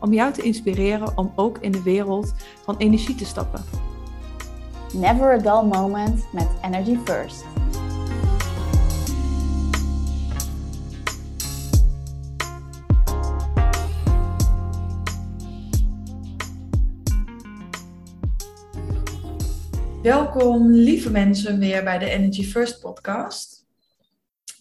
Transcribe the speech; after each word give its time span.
om 0.00 0.12
jou 0.12 0.32
te 0.32 0.42
inspireren 0.42 1.18
om 1.18 1.32
ook 1.36 1.58
in 1.58 1.72
de 1.72 1.82
wereld 1.82 2.34
van 2.64 2.76
energie 2.76 3.14
te 3.14 3.24
stappen. 3.24 3.64
Never 4.92 5.32
a 5.32 5.38
dull 5.38 5.68
moment 5.68 6.24
met 6.32 6.48
Energy 6.62 6.98
First. 7.04 7.44
Welkom 20.04 20.70
lieve 20.70 21.10
mensen 21.10 21.58
weer 21.58 21.84
bij 21.84 21.98
de 21.98 22.10
Energy 22.10 22.44
First 22.44 22.80
podcast. 22.80 23.53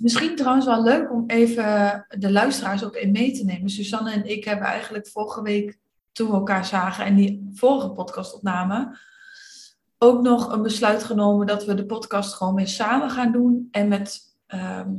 Misschien 0.04 0.36
trouwens 0.36 0.66
wel 0.66 0.84
leuk 0.84 1.12
om 1.12 1.24
even 1.28 2.06
de 2.18 2.32
luisteraars 2.32 2.84
ook 2.84 2.96
in 2.96 3.12
mee 3.12 3.32
te 3.32 3.44
nemen. 3.44 3.70
Susanne 3.70 4.12
en 4.12 4.26
ik 4.26 4.44
hebben 4.44 4.68
eigenlijk 4.68 5.08
vorige 5.08 5.42
week, 5.42 5.80
toen 6.12 6.28
we 6.28 6.34
elkaar 6.34 6.66
zagen 6.66 7.06
en 7.06 7.16
die 7.16 7.50
vorige 7.54 7.90
podcast 7.90 8.34
opnamen, 8.34 9.00
ook 9.98 10.22
nog 10.22 10.52
een 10.52 10.62
besluit 10.62 11.04
genomen 11.04 11.48
dat 11.48 11.66
we 11.66 11.74
de 11.74 11.86
podcast 11.86 12.34
gewoon 12.34 12.56
weer 12.56 12.68
samen 12.68 13.10
gaan 13.10 13.32
doen. 13.32 13.68
En 13.72 13.88
met 13.88 14.22
ehm, 14.48 14.92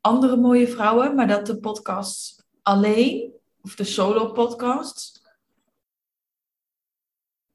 andere 0.00 0.36
mooie 0.36 0.68
vrouwen, 0.68 1.14
maar 1.14 1.28
dat 1.28 1.46
de 1.46 1.58
podcast 1.58 2.46
alleen, 2.62 3.32
of 3.60 3.74
de 3.74 3.84
solo 3.84 4.32
podcasts, 4.32 5.22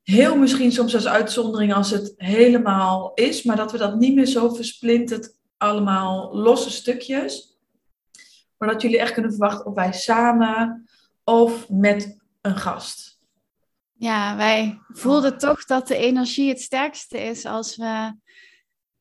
heel 0.03 0.37
misschien 0.37 0.71
soms 0.71 0.93
als 0.93 1.07
uitzondering 1.07 1.73
als 1.73 1.89
het 1.89 2.13
helemaal 2.17 3.11
is, 3.13 3.43
maar 3.43 3.55
dat 3.55 3.71
we 3.71 3.77
dat 3.77 3.99
niet 3.99 4.15
meer 4.15 4.25
zo 4.25 4.49
versplinterd 4.49 5.36
allemaal 5.57 6.35
losse 6.35 6.71
stukjes. 6.71 7.57
Maar 8.57 8.69
dat 8.69 8.81
jullie 8.81 8.99
echt 8.99 9.13
kunnen 9.13 9.31
verwachten 9.31 9.65
of 9.65 9.73
wij 9.73 9.93
samen 9.93 10.89
of 11.23 11.69
met 11.69 12.17
een 12.41 12.57
gast. 12.57 13.19
Ja, 13.93 14.35
wij 14.35 14.79
voelden 14.87 15.37
toch 15.37 15.65
dat 15.65 15.87
de 15.87 15.97
energie 15.97 16.49
het 16.49 16.61
sterkste 16.61 17.21
is 17.21 17.45
als 17.45 17.75
we 17.75 18.13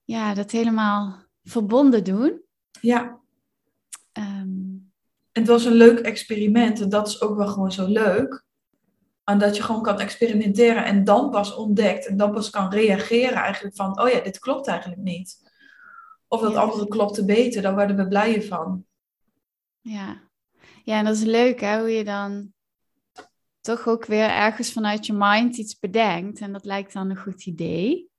ja, 0.05 0.35
dat 0.35 0.51
helemaal 0.51 1.25
verbonden 1.45 2.05
doen. 2.05 2.41
Ja. 2.81 3.21
Um... 4.13 4.93
Het 5.33 5.47
was 5.47 5.65
een 5.65 5.73
leuk 5.73 5.99
experiment 5.99 6.81
en 6.81 6.89
dat 6.89 7.09
is 7.09 7.21
ook 7.21 7.37
wel 7.37 7.49
gewoon 7.49 7.73
zo 7.73 7.87
leuk. 7.87 8.45
En 9.25 9.39
dat 9.39 9.57
je 9.57 9.63
gewoon 9.63 9.83
kan 9.83 10.01
experimenteren 10.01 10.85
en 10.85 11.05
dan 11.05 11.31
pas 11.31 11.55
ontdekt 11.55 12.07
en 12.07 12.17
dan 12.17 12.33
pas 12.33 12.51
kan 12.51 12.71
reageren 12.71 13.35
eigenlijk 13.35 13.77
van, 13.77 14.01
oh 14.01 14.09
ja, 14.09 14.21
dit 14.21 14.39
klopt 14.39 14.67
eigenlijk 14.67 15.01
niet. 15.01 15.46
Of 16.29 16.41
dat 16.41 16.55
andere 16.55 16.89
klopte 16.89 17.25
beter, 17.25 17.63
daar 17.63 17.75
worden 17.75 17.97
we 17.97 18.09
blijer 18.09 18.43
van. 18.43 18.85
Ja. 19.81 20.23
ja, 20.85 20.99
en 20.99 21.05
dat 21.05 21.15
is 21.15 21.23
leuk 21.23 21.61
hè, 21.61 21.79
hoe 21.79 21.91
je 21.91 22.05
dan 22.05 22.53
toch 23.61 23.87
ook 23.87 24.07
weer 24.07 24.29
ergens 24.29 24.73
vanuit 24.73 25.07
je 25.07 25.13
mind 25.13 25.57
iets 25.57 25.79
bedenkt. 25.79 26.41
En 26.41 26.53
dat 26.53 26.65
lijkt 26.65 26.93
dan 26.93 27.11
een 27.11 27.17
goed 27.17 27.47
idee. 27.47 28.11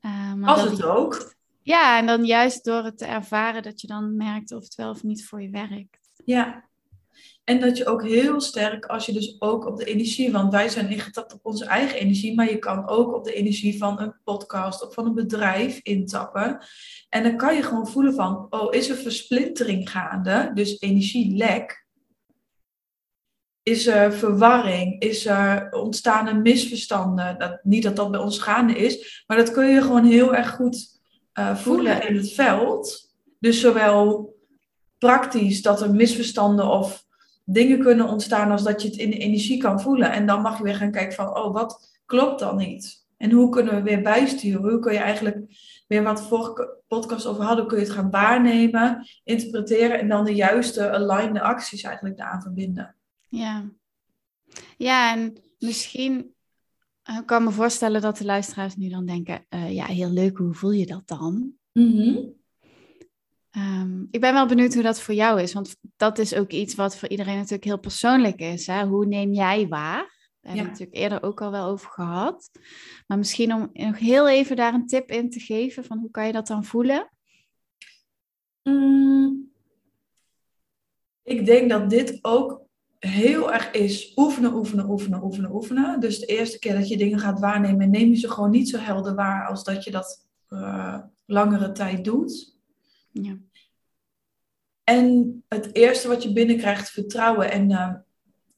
Uh, 0.00 0.34
maar 0.34 0.50
Als 0.50 0.62
het 0.62 0.82
ook. 0.82 1.34
Ja, 1.62 1.98
en 1.98 2.06
dan 2.06 2.24
juist 2.24 2.64
door 2.64 2.84
het 2.84 2.98
te 2.98 3.04
ervaren 3.04 3.62
dat 3.62 3.80
je 3.80 3.86
dan 3.86 4.16
merkt 4.16 4.52
of 4.52 4.62
het 4.62 4.74
wel 4.74 4.90
of 4.90 5.02
niet 5.02 5.26
voor 5.26 5.42
je 5.42 5.50
werkt. 5.50 6.10
Ja, 6.24 6.69
en 7.50 7.60
dat 7.60 7.76
je 7.76 7.86
ook 7.86 8.02
heel 8.06 8.40
sterk, 8.40 8.86
als 8.86 9.06
je 9.06 9.12
dus 9.12 9.36
ook 9.38 9.66
op 9.66 9.76
de 9.76 9.84
energie, 9.84 10.32
want 10.32 10.52
wij 10.52 10.68
zijn 10.68 10.90
ingetapt 10.90 11.32
op 11.32 11.40
onze 11.42 11.64
eigen 11.64 11.98
energie, 11.98 12.34
maar 12.34 12.50
je 12.50 12.58
kan 12.58 12.88
ook 12.88 13.14
op 13.14 13.24
de 13.24 13.32
energie 13.32 13.78
van 13.78 14.00
een 14.00 14.14
podcast 14.24 14.86
of 14.86 14.94
van 14.94 15.06
een 15.06 15.14
bedrijf 15.14 15.80
intappen. 15.82 16.64
En 17.08 17.22
dan 17.22 17.36
kan 17.36 17.54
je 17.54 17.62
gewoon 17.62 17.88
voelen 17.88 18.14
van, 18.14 18.46
oh, 18.50 18.74
is 18.74 18.88
er 18.88 18.96
versplintering 18.96 19.90
gaande? 19.90 20.50
Dus 20.54 20.80
energielek. 20.80 21.86
Is 23.62 23.86
er 23.86 24.12
verwarring? 24.12 25.00
Is 25.00 25.26
er 25.26 25.72
ontstaan 25.72 26.26
een 26.26 26.42
misverstanden? 26.42 27.38
Dat, 27.38 27.60
niet 27.62 27.82
dat 27.82 27.96
dat 27.96 28.10
bij 28.10 28.20
ons 28.20 28.38
gaande 28.38 28.76
is, 28.76 29.24
maar 29.26 29.36
dat 29.36 29.50
kun 29.50 29.66
je 29.66 29.82
gewoon 29.82 30.04
heel 30.04 30.34
erg 30.34 30.50
goed 30.50 31.00
uh, 31.34 31.56
voelen 31.56 32.08
in 32.08 32.16
het 32.16 32.32
veld. 32.32 33.12
Dus 33.38 33.60
zowel 33.60 34.34
praktisch 34.98 35.62
dat 35.62 35.82
er 35.82 35.94
misverstanden 35.94 36.66
of 36.66 37.08
dingen 37.52 37.78
kunnen 37.78 38.08
ontstaan 38.08 38.50
als 38.50 38.62
dat 38.62 38.82
je 38.82 38.88
het 38.88 38.96
in 38.96 39.10
de 39.10 39.18
energie 39.18 39.58
kan 39.58 39.80
voelen. 39.80 40.12
En 40.12 40.26
dan 40.26 40.42
mag 40.42 40.58
je 40.58 40.64
weer 40.64 40.74
gaan 40.74 40.90
kijken 40.90 41.14
van, 41.14 41.36
oh, 41.36 41.52
wat 41.52 42.00
klopt 42.06 42.38
dan 42.38 42.56
niet? 42.56 43.06
En 43.16 43.30
hoe 43.30 43.48
kunnen 43.48 43.74
we 43.74 43.82
weer 43.82 44.02
bijsturen? 44.02 44.70
Hoe 44.70 44.78
kun 44.78 44.92
je 44.92 44.98
eigenlijk 44.98 45.36
weer 45.86 46.02
wat 46.02 46.22
vorige 46.22 46.78
podcast 46.88 47.26
over 47.26 47.44
hadden, 47.44 47.66
kun 47.66 47.78
je 47.78 47.84
het 47.84 47.92
gaan 47.92 48.10
waarnemen, 48.10 49.08
interpreteren 49.24 49.98
en 49.98 50.08
dan 50.08 50.24
de 50.24 50.34
juiste 50.34 50.90
aligned 50.90 51.42
acties 51.42 51.82
eigenlijk 51.82 52.16
daaraan 52.16 52.42
verbinden. 52.42 52.94
Ja. 53.28 53.70
Ja, 54.76 55.12
en 55.12 55.36
misschien 55.58 56.34
uh, 57.10 57.18
kan 57.24 57.44
me 57.44 57.50
voorstellen 57.50 58.00
dat 58.00 58.16
de 58.16 58.24
luisteraars 58.24 58.76
nu 58.76 58.88
dan 58.88 59.06
denken, 59.06 59.44
uh, 59.50 59.74
ja, 59.74 59.84
heel 59.84 60.10
leuk, 60.10 60.36
hoe 60.36 60.54
voel 60.54 60.72
je 60.72 60.86
dat 60.86 61.02
dan? 61.06 61.52
Mm 61.72 62.38
Ehm, 63.50 64.02
ik 64.10 64.20
ben 64.20 64.32
wel 64.32 64.46
benieuwd 64.46 64.74
hoe 64.74 64.82
dat 64.82 65.00
voor 65.00 65.14
jou 65.14 65.40
is, 65.40 65.52
want 65.52 65.76
dat 65.96 66.18
is 66.18 66.34
ook 66.34 66.50
iets 66.50 66.74
wat 66.74 66.96
voor 66.96 67.08
iedereen 67.08 67.36
natuurlijk 67.36 67.64
heel 67.64 67.78
persoonlijk 67.78 68.40
is. 68.40 68.66
Hè? 68.66 68.86
Hoe 68.86 69.06
neem 69.06 69.32
jij 69.32 69.68
waar? 69.68 70.18
Daar 70.40 70.52
hebben 70.52 70.62
we 70.62 70.70
natuurlijk 70.70 70.96
eerder 70.96 71.22
ook 71.22 71.40
al 71.40 71.50
wel 71.50 71.66
over 71.66 71.90
gehad. 71.90 72.50
Maar 73.06 73.18
misschien 73.18 73.54
om 73.54 73.70
nog 73.72 73.98
heel 73.98 74.28
even 74.28 74.56
daar 74.56 74.74
een 74.74 74.86
tip 74.86 75.10
in 75.10 75.30
te 75.30 75.40
geven 75.40 75.84
van 75.84 75.98
hoe 75.98 76.10
kan 76.10 76.26
je 76.26 76.32
dat 76.32 76.46
dan 76.46 76.64
voelen? 76.64 77.10
Mm, 78.62 79.50
ik 81.22 81.46
denk 81.46 81.70
dat 81.70 81.90
dit 81.90 82.18
ook 82.22 82.62
heel 82.98 83.52
erg 83.52 83.70
is 83.70 84.12
oefenen, 84.16 84.54
oefenen, 84.54 84.90
oefenen, 84.90 85.22
oefenen, 85.22 85.54
oefenen. 85.54 86.00
Dus 86.00 86.18
de 86.18 86.26
eerste 86.26 86.58
keer 86.58 86.74
dat 86.74 86.88
je 86.88 86.96
dingen 86.96 87.18
gaat 87.18 87.40
waarnemen, 87.40 87.90
neem 87.90 88.08
je 88.08 88.16
ze 88.16 88.30
gewoon 88.30 88.50
niet 88.50 88.68
zo 88.68 88.78
helder 88.78 89.14
waar 89.14 89.46
als 89.46 89.64
dat 89.64 89.84
je 89.84 89.90
dat 89.90 90.26
uh, 90.48 90.98
langere 91.26 91.72
tijd 91.72 92.04
doet. 92.04 92.58
Ja. 93.12 93.36
En 94.84 95.42
het 95.48 95.74
eerste 95.74 96.08
wat 96.08 96.22
je 96.22 96.32
binnenkrijgt, 96.32 96.90
vertrouwen. 96.90 97.50
En 97.50 97.70
uh, 97.70 97.94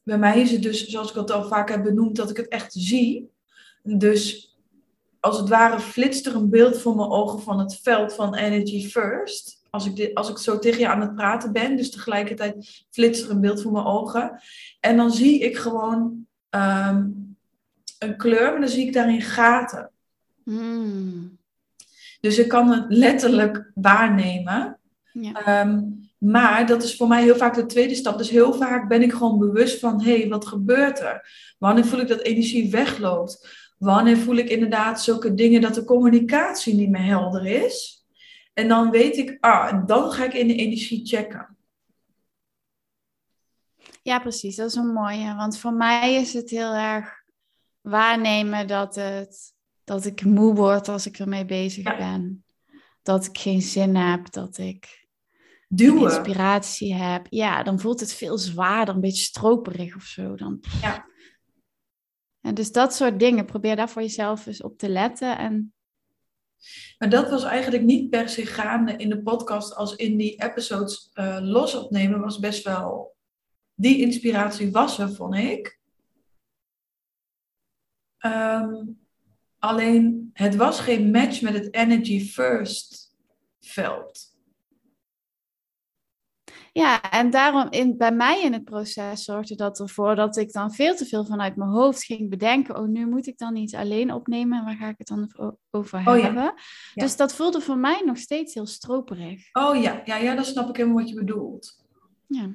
bij 0.03 0.17
mij 0.17 0.41
is 0.41 0.51
het 0.51 0.61
dus, 0.61 0.87
zoals 0.87 1.09
ik 1.09 1.15
het 1.15 1.31
al 1.31 1.43
vaak 1.43 1.69
heb 1.69 1.83
benoemd, 1.83 2.15
dat 2.15 2.29
ik 2.29 2.37
het 2.37 2.47
echt 2.47 2.73
zie. 2.73 3.31
Dus 3.83 4.53
als 5.19 5.37
het 5.37 5.49
ware 5.49 5.79
flitst 5.79 6.25
er 6.25 6.35
een 6.35 6.49
beeld 6.49 6.77
voor 6.77 6.95
mijn 6.95 7.09
ogen 7.09 7.41
van 7.41 7.59
het 7.59 7.79
veld 7.81 8.13
van 8.13 8.35
Energy 8.35 8.87
First. 8.89 9.61
Als 9.69 9.85
ik, 9.85 9.95
dit, 9.95 10.15
als 10.15 10.29
ik 10.29 10.37
zo 10.37 10.59
tegen 10.59 10.79
je 10.79 10.87
aan 10.87 11.01
het 11.01 11.15
praten 11.15 11.51
ben, 11.51 11.77
dus 11.77 11.91
tegelijkertijd 11.91 12.85
flitst 12.89 13.23
er 13.23 13.31
een 13.31 13.41
beeld 13.41 13.61
voor 13.61 13.71
mijn 13.71 13.85
ogen. 13.85 14.41
En 14.79 14.97
dan 14.97 15.11
zie 15.11 15.39
ik 15.39 15.57
gewoon 15.57 16.25
um, 16.49 17.35
een 17.99 18.17
kleur, 18.17 18.51
maar 18.51 18.59
dan 18.59 18.69
zie 18.69 18.87
ik 18.87 18.93
daarin 18.93 19.21
gaten. 19.21 19.91
Hmm. 20.43 21.37
Dus 22.23 22.37
ik 22.37 22.47
kan 22.47 22.71
het 22.71 22.85
letterlijk 22.87 23.71
waarnemen. 23.73 24.79
Ja. 25.11 25.33
Ehm, 25.33 25.81
maar 26.17 26.65
dat 26.67 26.83
is 26.83 26.95
voor 26.95 27.07
mij 27.07 27.23
heel 27.23 27.35
vaak 27.35 27.55
de 27.55 27.65
tweede 27.65 27.95
stap. 27.95 28.17
Dus 28.17 28.29
heel 28.29 28.53
vaak 28.53 28.87
ben 28.87 29.01
ik 29.01 29.11
gewoon 29.11 29.39
bewust 29.39 29.79
van, 29.79 30.01
hé, 30.03 30.19
hey, 30.19 30.29
wat 30.29 30.47
gebeurt 30.47 30.99
er? 30.99 31.29
Wanneer 31.57 31.85
voel 31.85 31.99
ik 31.99 32.07
dat 32.07 32.21
energie 32.21 32.71
wegloopt? 32.71 33.47
Wanneer 33.77 34.17
voel 34.17 34.35
ik 34.35 34.49
inderdaad 34.49 35.01
zulke 35.01 35.33
dingen 35.33 35.61
dat 35.61 35.73
de 35.73 35.83
communicatie 35.83 36.75
niet 36.75 36.89
meer 36.89 37.05
helder 37.05 37.45
is? 37.45 38.05
En 38.53 38.67
dan 38.67 38.91
weet 38.91 39.17
ik, 39.17 39.37
ah, 39.39 39.87
dan 39.87 40.11
ga 40.11 40.23
ik 40.23 40.33
in 40.33 40.47
de 40.47 40.55
energie 40.55 41.05
checken. 41.05 41.57
Ja, 44.01 44.19
precies. 44.19 44.55
Dat 44.55 44.69
is 44.69 44.75
een 44.75 44.93
mooie. 44.93 45.35
Want 45.35 45.57
voor 45.57 45.73
mij 45.73 46.13
is 46.13 46.33
het 46.33 46.49
heel 46.49 46.73
erg 46.73 47.23
waarnemen 47.81 48.67
dat 48.67 48.95
het 48.95 49.53
dat 49.83 50.05
ik 50.05 50.23
moe 50.23 50.55
word 50.55 50.87
als 50.87 51.05
ik 51.05 51.19
ermee 51.19 51.45
bezig 51.45 51.97
ben. 51.97 52.43
Dat 53.01 53.25
ik 53.25 53.37
geen 53.37 53.61
zin 53.61 53.95
heb, 53.95 54.31
dat 54.31 54.57
ik 54.57 55.07
Duwen. 55.67 56.03
inspiratie 56.03 56.93
heb. 56.93 57.27
Ja, 57.29 57.63
dan 57.63 57.79
voelt 57.79 57.99
het 57.99 58.13
veel 58.13 58.37
zwaarder, 58.37 58.95
een 58.95 59.01
beetje 59.01 59.23
stroperig 59.23 59.95
of 59.95 60.03
zo. 60.03 60.35
Dan, 60.35 60.63
ja. 60.81 61.05
En 62.41 62.53
dus 62.53 62.71
dat 62.71 62.93
soort 62.95 63.19
dingen, 63.19 63.45
probeer 63.45 63.75
daar 63.75 63.89
voor 63.89 64.01
jezelf 64.01 64.45
eens 64.45 64.61
op 64.61 64.77
te 64.77 64.89
letten. 64.89 65.37
En... 65.37 65.73
Maar 66.97 67.09
dat 67.09 67.29
was 67.29 67.43
eigenlijk 67.43 67.83
niet 67.83 68.09
per 68.09 68.29
se 68.29 68.45
gaande 68.45 68.95
in 68.95 69.09
de 69.09 69.21
podcast 69.21 69.75
als 69.75 69.95
in 69.95 70.17
die 70.17 70.43
episodes 70.43 71.11
uh, 71.13 71.37
los 71.41 71.75
opnemen, 71.75 72.19
was 72.19 72.39
best 72.39 72.63
wel. 72.63 73.15
Die 73.73 74.01
inspiratie 74.01 74.71
was 74.71 74.99
er, 74.99 75.13
vond 75.13 75.35
ik. 75.35 75.79
Ehm, 78.17 78.75
alleen 79.63 80.29
het 80.33 80.55
was 80.55 80.79
geen 80.79 81.11
match 81.11 81.41
met 81.41 81.53
het 81.53 81.73
energy 81.73 82.25
first 82.25 83.15
veld. 83.59 84.31
Ja, 86.71 87.11
en 87.11 87.29
daarom 87.29 87.67
in, 87.69 87.97
bij 87.97 88.11
mij 88.11 88.41
in 88.41 88.53
het 88.53 88.63
proces 88.63 89.23
zorgde 89.23 89.55
dat 89.55 89.79
ervoor 89.79 90.15
dat 90.15 90.37
ik 90.37 90.51
dan 90.51 90.73
veel 90.73 90.95
te 90.95 91.05
veel 91.05 91.25
vanuit 91.25 91.55
mijn 91.55 91.69
hoofd 91.69 92.03
ging 92.03 92.29
bedenken. 92.29 92.77
Oh, 92.77 92.87
nu 92.87 93.07
moet 93.07 93.27
ik 93.27 93.37
dan 93.37 93.55
iets 93.55 93.73
alleen 93.73 94.13
opnemen 94.13 94.57
en 94.57 94.65
waar 94.65 94.75
ga 94.75 94.87
ik 94.87 94.97
het 94.97 95.07
dan 95.07 95.31
over 95.71 95.99
oh, 95.99 96.21
hebben? 96.21 96.53
Ja. 96.93 97.03
Dus 97.03 97.15
dat 97.15 97.35
voelde 97.35 97.61
voor 97.61 97.77
mij 97.77 98.01
nog 98.05 98.17
steeds 98.17 98.53
heel 98.53 98.65
stroperig. 98.65 99.49
Oh 99.51 99.81
ja, 99.81 100.01
ja, 100.05 100.17
ja, 100.17 100.35
dan 100.35 100.45
snap 100.45 100.69
ik 100.69 100.75
helemaal 100.75 100.97
wat 100.97 101.09
je 101.09 101.15
bedoelt. 101.15 101.85
Ja. 102.27 102.53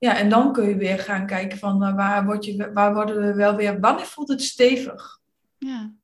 Ja, 0.00 0.16
en 0.16 0.28
dan 0.28 0.52
kun 0.52 0.68
je 0.68 0.76
weer 0.76 0.98
gaan 0.98 1.26
kijken 1.26 1.58
van 1.58 1.82
uh, 1.82 1.94
waar, 1.94 2.24
word 2.24 2.44
je, 2.44 2.72
waar 2.72 2.94
worden 2.94 3.20
we 3.20 3.34
wel 3.34 3.56
weer, 3.56 3.80
wanneer 3.80 4.06
voelt 4.06 4.28
het 4.28 4.42
stevig? 4.42 5.20
Ja. 5.58 5.94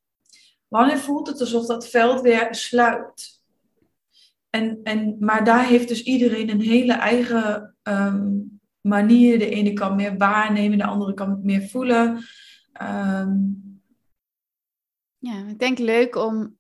Wanneer 0.69 0.99
voelt 0.99 1.27
het 1.27 1.41
alsof 1.41 1.67
dat 1.67 1.89
veld 1.89 2.21
weer 2.21 2.55
sluit? 2.55 3.41
En, 4.51 4.81
en, 4.83 5.17
maar 5.21 5.45
daar 5.45 5.67
heeft 5.67 5.89
dus 5.89 6.03
iedereen 6.03 6.51
een 6.51 6.61
hele 6.61 6.93
eigen 6.93 7.77
ehm, 7.83 8.33
manier. 8.81 9.39
De 9.39 9.49
ene 9.49 9.73
kan 9.73 9.97
meer 9.97 10.17
waarnemen, 10.17 10.79
de 10.79 10.85
andere 10.85 11.15
kan 11.15 11.41
meer 11.43 11.69
voelen. 11.69 12.25
Ehm, 12.73 13.37
ja, 15.19 15.47
ik 15.49 15.59
denk 15.59 15.79
leuk 15.79 16.17
om 16.17 16.59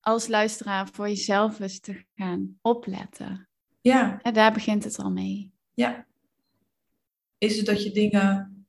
als 0.00 0.28
luisteraar 0.28 0.88
voor 0.88 1.08
jezelf 1.08 1.60
eens 1.60 1.80
te 1.80 2.04
gaan 2.14 2.58
opletten. 2.62 3.48
Ja. 3.80 4.22
En 4.22 4.34
daar 4.34 4.52
begint 4.52 4.84
het 4.84 4.98
al 4.98 5.10
mee. 5.10 5.52
Ja. 5.74 6.06
Is 7.38 7.56
het 7.56 7.66
dat 7.66 7.82
je 7.82 7.92
dingen 7.92 8.66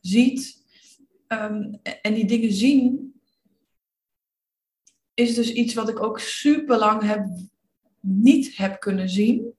ziet 0.00 0.64
ehm, 1.26 1.74
en 2.02 2.14
die 2.14 2.26
dingen 2.26 2.52
zien 2.52 3.14
is 5.14 5.34
dus 5.34 5.52
iets 5.52 5.74
wat 5.74 5.88
ik 5.88 6.02
ook 6.02 6.18
super 6.18 6.78
lang 6.78 7.02
heb 7.02 7.26
niet 8.00 8.56
heb 8.56 8.80
kunnen 8.80 9.08
zien. 9.08 9.54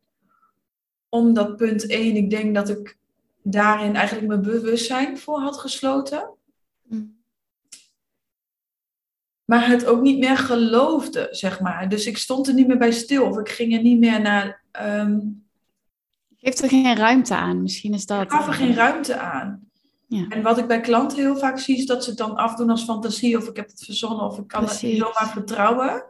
Omdat 1.09 1.55
punt 1.55 1.87
1, 1.87 2.15
ik 2.15 2.29
denk 2.29 2.55
dat 2.55 2.69
ik 2.69 2.97
daarin 3.41 3.95
eigenlijk 3.95 4.27
mijn 4.27 4.41
bewustzijn 4.41 5.17
voor 5.17 5.39
had 5.39 5.57
gesloten. 5.57 6.33
Mm. 6.83 7.15
Maar 9.45 9.67
het 9.67 9.85
ook 9.85 10.01
niet 10.01 10.19
meer 10.19 10.37
geloofde, 10.37 11.27
zeg 11.31 11.59
maar. 11.59 11.89
Dus 11.89 12.05
ik 12.05 12.17
stond 12.17 12.47
er 12.47 12.53
niet 12.53 12.67
meer 12.67 12.77
bij 12.77 12.91
stil. 12.91 13.25
Of 13.25 13.37
ik 13.37 13.49
ging 13.49 13.73
er 13.73 13.81
niet 13.81 13.99
meer 13.99 14.21
naar... 14.21 14.63
Um... 14.81 15.46
Geeft 16.37 16.61
er 16.61 16.69
geen 16.69 16.95
ruimte 16.95 17.35
aan, 17.35 17.61
misschien 17.61 17.93
is 17.93 18.05
dat... 18.05 18.21
Ik 18.21 18.31
gaf 18.31 18.47
er 18.47 18.53
geen 18.53 18.73
ruimte 18.73 19.19
aan. 19.19 19.67
Ja. 20.07 20.27
En 20.27 20.41
wat 20.41 20.57
ik 20.57 20.67
bij 20.67 20.81
klanten 20.81 21.17
heel 21.17 21.37
vaak 21.37 21.59
zie, 21.59 21.77
is 21.77 21.85
dat 21.85 22.03
ze 22.03 22.09
het 22.09 22.19
dan 22.19 22.35
afdoen 22.35 22.69
als 22.69 22.83
fantasie. 22.83 23.37
Of 23.37 23.47
ik 23.47 23.55
heb 23.55 23.67
het 23.67 23.85
verzonnen, 23.85 24.25
of 24.25 24.37
ik 24.37 24.47
kan 24.47 24.63
Precies. 24.63 24.81
het 24.81 24.91
niet 24.91 24.99
zomaar 24.99 25.29
vertrouwen. 25.29 26.05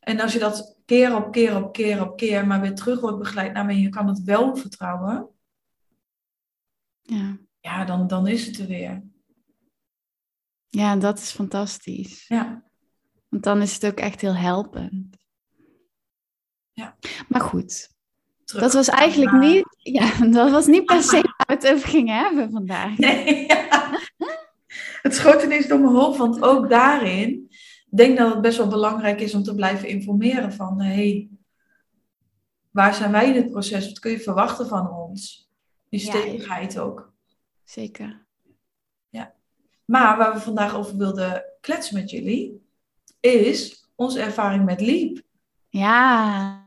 En 0.00 0.20
als 0.20 0.32
je 0.32 0.38
dat 0.38 0.78
keer 0.84 1.16
op 1.16 1.32
keer 1.32 1.56
op 1.56 1.72
keer 1.72 2.02
op 2.02 2.16
keer 2.16 2.46
maar 2.46 2.60
weer 2.60 2.74
terug 2.74 3.00
wordt 3.00 3.18
begeleid 3.18 3.52
naar 3.52 3.64
nou, 3.64 3.78
je 3.78 3.88
kan 3.88 4.08
het 4.08 4.22
wel 4.22 4.56
vertrouwen. 4.56 5.28
Ja, 7.02 7.38
ja 7.60 7.84
dan, 7.84 8.06
dan 8.06 8.26
is 8.26 8.46
het 8.46 8.58
er 8.58 8.66
weer. 8.66 9.02
Ja, 10.68 10.96
dat 10.96 11.18
is 11.18 11.30
fantastisch. 11.30 12.24
Ja. 12.28 12.64
Want 13.28 13.42
dan 13.42 13.62
is 13.62 13.74
het 13.74 13.86
ook 13.86 13.98
echt 13.98 14.20
heel 14.20 14.34
helpend. 14.34 15.16
Ja. 16.72 16.96
Maar 17.28 17.40
goed, 17.40 17.93
dat 18.44 18.72
was 18.72 18.88
eigenlijk 18.88 19.32
niet, 19.32 19.76
ja, 19.78 20.18
dat 20.30 20.50
was 20.50 20.66
niet 20.66 20.84
per 20.84 21.02
se 21.02 21.20
waar 21.36 21.44
we 21.46 21.54
het 21.54 21.72
over 21.72 21.88
gingen 21.88 22.18
hebben 22.18 22.50
vandaag. 22.50 22.98
Nee, 22.98 23.46
Het 25.02 25.14
schoot 25.14 25.42
ineens 25.42 25.66
door 25.66 25.80
mijn 25.80 25.94
hoofd, 25.94 26.18
want 26.18 26.42
ook 26.42 26.70
daarin 26.70 27.48
denk 27.96 28.18
dat 28.18 28.32
het 28.32 28.40
best 28.40 28.58
wel 28.58 28.68
belangrijk 28.68 29.20
is 29.20 29.34
om 29.34 29.42
te 29.42 29.54
blijven 29.54 29.88
informeren 29.88 30.52
van, 30.52 30.80
hé, 30.80 30.94
hey, 30.94 31.28
waar 32.70 32.94
zijn 32.94 33.12
wij 33.12 33.28
in 33.28 33.34
het 33.34 33.50
proces? 33.50 33.86
Wat 33.86 33.98
kun 33.98 34.10
je 34.10 34.20
verwachten 34.20 34.66
van 34.66 34.90
ons? 34.90 35.48
Die 35.88 36.00
stevigheid 36.00 36.78
ook. 36.78 37.12
Zeker. 37.64 38.26
Ja. 39.08 39.34
Maar 39.84 40.16
waar 40.16 40.32
we 40.32 40.40
vandaag 40.40 40.74
over 40.74 40.96
wilden 40.96 41.44
kletsen 41.60 41.94
met 41.94 42.10
jullie, 42.10 42.66
is 43.20 43.88
onze 43.94 44.20
ervaring 44.20 44.64
met 44.64 44.80
Leap. 44.80 45.22
Ja. 45.68 46.64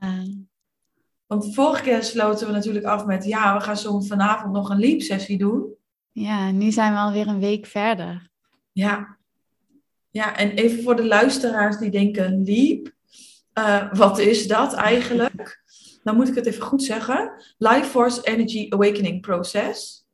Want 1.28 1.54
vorige 1.54 1.84
keer 1.84 2.04
sloten 2.04 2.48
we 2.48 2.54
natuurlijk 2.54 2.86
af 2.86 3.06
met, 3.06 3.26
ja, 3.26 3.58
we 3.58 3.64
gaan 3.64 3.78
zo 3.78 4.00
vanavond 4.00 4.54
nog 4.54 4.70
een 4.70 4.80
Leap-sessie 4.80 5.38
doen. 5.38 5.76
Ja, 6.12 6.52
nu 6.52 6.72
zijn 6.72 6.94
we 6.94 7.00
alweer 7.00 7.28
een 7.28 7.40
week 7.40 7.66
verder. 7.66 8.30
Ja, 8.72 9.18
ja, 10.10 10.36
en 10.36 10.52
even 10.52 10.84
voor 10.84 10.96
de 10.96 11.06
luisteraars 11.06 11.78
die 11.78 11.90
denken, 11.90 12.44
Leap, 12.44 12.94
uh, 13.54 13.94
wat 13.94 14.20
is 14.20 14.48
dat 14.48 14.74
eigenlijk? 14.74 15.64
Dan 16.04 16.16
moet 16.16 16.28
ik 16.28 16.36
het 16.36 16.46
even 16.46 16.64
goed 16.64 16.84
zeggen. 16.84 17.32
Life 17.58 17.84
Force 17.84 18.24
Energy 18.24 18.66
Awakening 18.70 19.22
Process. 19.22 20.06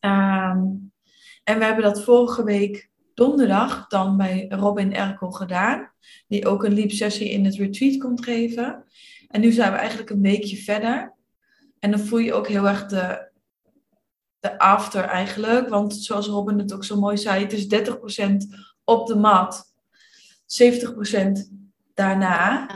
Um, 0.00 0.92
en 1.44 1.58
we 1.58 1.64
hebben 1.64 1.84
dat 1.84 2.04
vorige 2.04 2.44
week 2.44 2.90
donderdag 3.14 3.86
dan 3.88 4.16
bij 4.16 4.46
Robin 4.48 4.94
Erkel 4.94 5.30
gedaan. 5.30 5.92
Die 6.28 6.46
ook 6.46 6.64
een 6.64 6.74
Leap-sessie 6.74 7.30
in 7.30 7.44
het 7.44 7.54
retreat 7.54 7.98
komt 7.98 8.24
geven. 8.24 8.84
En 9.34 9.40
nu 9.40 9.52
zijn 9.52 9.72
we 9.72 9.78
eigenlijk 9.78 10.10
een 10.10 10.20
weekje 10.20 10.56
verder. 10.56 11.14
En 11.78 11.90
dan 11.90 12.00
voel 12.00 12.18
je 12.18 12.34
ook 12.34 12.48
heel 12.48 12.68
erg 12.68 12.86
de, 12.86 13.30
de 14.40 14.58
after 14.58 15.04
eigenlijk. 15.04 15.68
Want 15.68 15.96
zoals 15.96 16.26
Robin 16.26 16.58
het 16.58 16.72
ook 16.72 16.84
zo 16.84 17.00
mooi 17.00 17.16
zei, 17.16 17.42
het 17.42 17.52
is 17.52 17.64
30% 17.64 18.36
op 18.84 19.06
de 19.06 19.16
mat. 19.16 19.74
70% 20.46 21.30
daarna. 21.94 22.66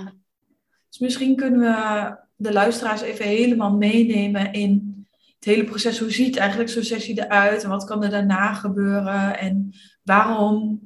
Dus 0.88 0.98
misschien 0.98 1.36
kunnen 1.36 1.60
we 1.60 2.16
de 2.36 2.52
luisteraars 2.52 3.00
even 3.00 3.24
helemaal 3.24 3.76
meenemen 3.76 4.52
in 4.52 5.06
het 5.34 5.44
hele 5.44 5.64
proces. 5.64 5.98
Hoe 5.98 6.12
ziet 6.12 6.36
eigenlijk 6.36 6.70
zo'n 6.70 6.82
sessie 6.82 7.24
eruit? 7.24 7.62
En 7.62 7.70
wat 7.70 7.84
kan 7.84 8.04
er 8.04 8.10
daarna 8.10 8.54
gebeuren? 8.54 9.38
En 9.38 9.74
waarom... 10.02 10.80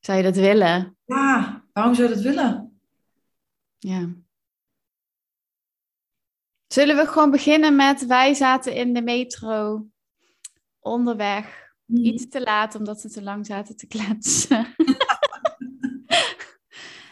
Zou 0.00 0.18
je 0.18 0.24
dat 0.24 0.36
willen? 0.36 0.96
Ja, 1.04 1.64
waarom 1.72 1.94
zou 1.94 2.08
je 2.08 2.14
dat 2.14 2.22
willen? 2.22 2.78
Ja. 3.78 4.24
Zullen 6.76 6.96
we 6.96 7.06
gewoon 7.06 7.30
beginnen 7.30 7.76
met 7.76 8.06
wij 8.06 8.34
zaten 8.34 8.74
in 8.74 8.94
de 8.94 9.02
metro 9.02 9.86
onderweg 10.80 11.64
Mhm. 11.86 12.04
Iets 12.04 12.28
te 12.28 12.40
laat, 12.40 12.74
omdat 12.74 13.00
ze 13.00 13.10
te 13.10 13.22
lang 13.22 13.46
zaten 13.46 13.76
te 13.76 13.86
kletsen. 13.86 14.74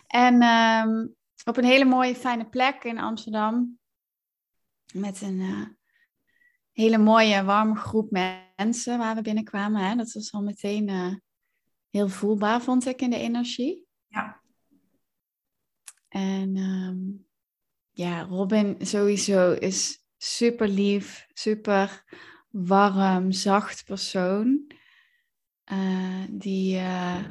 en 0.07 0.43
ehm, 0.43 1.07
op 1.45 1.57
een 1.57 1.65
hele 1.65 1.85
mooie, 1.85 2.15
fijne 2.15 2.49
plek 2.49 2.85
in 2.85 2.99
Amsterdam. 2.99 3.79
Met 4.93 5.21
een 5.21 5.41
uh, 5.41 5.67
hele 6.73 6.99
mooie, 6.99 7.45
warme 7.45 7.75
groep 7.75 8.11
mensen 8.57 8.99
waar 8.99 9.15
we 9.15 9.23
binnenkwamen. 9.23 9.89
Hè? 9.89 9.97
Dat 9.97 10.13
was 10.13 10.33
al 10.33 10.43
meteen 10.43 10.89
uh, 10.89 11.15
heel 11.91 12.09
voelbaar, 12.09 12.63
vond 12.63 12.87
ik, 12.87 13.01
in 13.01 13.11
de 13.11 13.19
energie. 13.19 13.87
Ja. 14.07 14.41
En 16.09 16.57
um, 16.57 17.27
ja, 17.95 18.23
Robin 18.23 18.77
sowieso 18.81 19.53
is 19.53 20.05
super 20.19 20.69
lief, 20.69 21.27
super 21.33 22.05
warm, 22.51 23.33
zacht 23.33 23.85
persoon. 23.85 24.67
Uh, 25.73 26.25
die 26.31 26.75
uh, 26.75 27.25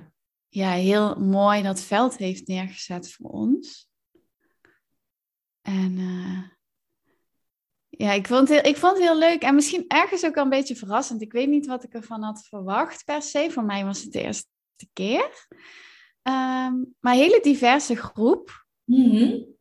ja, 0.50 0.72
heel 0.72 1.16
mooi 1.16 1.62
dat 1.62 1.82
veld 1.82 2.18
heeft 2.18 2.48
neergezet 2.48 3.12
voor 3.12 3.30
ons. 3.30 3.90
En 5.62 5.98
uh, 5.98 6.44
ja, 7.90 8.12
ik 8.12 8.28
vond, 8.28 8.50
het 8.50 8.62
heel, 8.62 8.72
ik 8.72 8.78
vond 8.78 8.98
het 8.98 9.04
heel 9.04 9.18
leuk 9.18 9.42
en 9.42 9.56
misschien 9.56 9.86
ergens 9.88 10.26
ook 10.26 10.38
al 10.38 10.44
een 10.44 10.50
beetje 10.50 10.76
verrassend. 10.76 11.22
Ik 11.22 11.32
weet 11.32 11.50
niet 11.50 11.66
wat 11.66 11.84
ik 11.84 11.94
ervan 11.94 12.24
had 12.24 12.46
verwacht 12.48 13.06
per 13.06 13.22
se. 13.22 13.52
Voor 13.52 13.64
mij 13.64 13.86
was 13.86 14.02
het 14.02 14.12
de 14.12 14.22
eerste 14.22 14.48
keer. 14.94 15.48
Um, 16.24 16.96
maar 17.00 17.14
hele 17.14 17.40
diverse 17.42 17.96
groep. 17.96 18.66
Mm. 18.84 19.53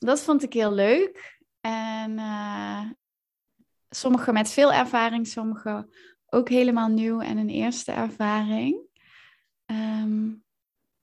Dat 0.00 0.22
vond 0.22 0.42
ik 0.42 0.52
heel 0.52 0.72
leuk. 0.72 1.38
En 1.60 2.20
sommigen 3.90 4.34
met 4.34 4.50
veel 4.50 4.72
ervaring, 4.72 5.26
sommigen 5.26 5.90
ook 6.26 6.48
helemaal 6.48 6.88
nieuw 6.88 7.20
en 7.20 7.36
een 7.36 7.48
eerste 7.48 7.92
ervaring. 7.92 8.88
Um, 9.66 10.44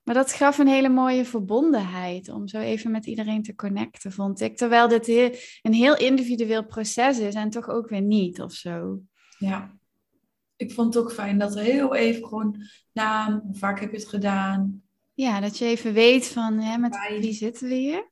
maar 0.04 0.16
dat 0.16 0.34
gaf 0.34 0.58
een 0.58 0.68
hele 0.68 0.90
mooie 0.90 1.26
verbondenheid 1.26 2.30
om 2.30 2.48
zo 2.48 2.58
even 2.58 2.92
met 2.92 3.06
iedereen 3.06 3.44
te 3.44 3.56
connecten, 3.56 4.12
vond 4.12 4.42
ik. 4.42 4.58
Terwijl 4.58 4.88
dit 4.88 5.06
heel, 5.06 5.32
een 5.62 5.74
heel 5.74 5.98
individueel 5.98 6.66
proces 6.66 7.20
is 7.20 7.36
en 7.36 7.50
toch 7.50 7.70
ook 7.70 7.90
weer 7.90 8.02
niet 8.02 8.42
of 8.42 8.54
zo. 8.54 9.02
Ja, 9.38 9.78
ik 10.56 10.72
vond 10.72 10.94
het 10.94 11.04
ook 11.04 11.12
fijn 11.12 11.38
dat 11.38 11.56
er 11.56 11.64
heel 11.64 11.96
even 11.96 12.28
gewoon 12.28 12.56
naam, 12.94 13.42
hoe 13.46 13.56
vaak 13.56 13.80
heb 13.80 13.92
je 13.92 13.98
het 13.98 14.08
gedaan? 14.08 14.82
Ja, 15.14 15.40
dat 15.40 15.58
je 15.58 15.66
even 15.66 15.94
weet 15.94 16.28
van 16.28 16.60
hè, 16.60 16.78
met 16.78 16.98
wie 17.20 17.34
zitten 17.34 17.68
we 17.68 17.76
hier. 17.76 18.12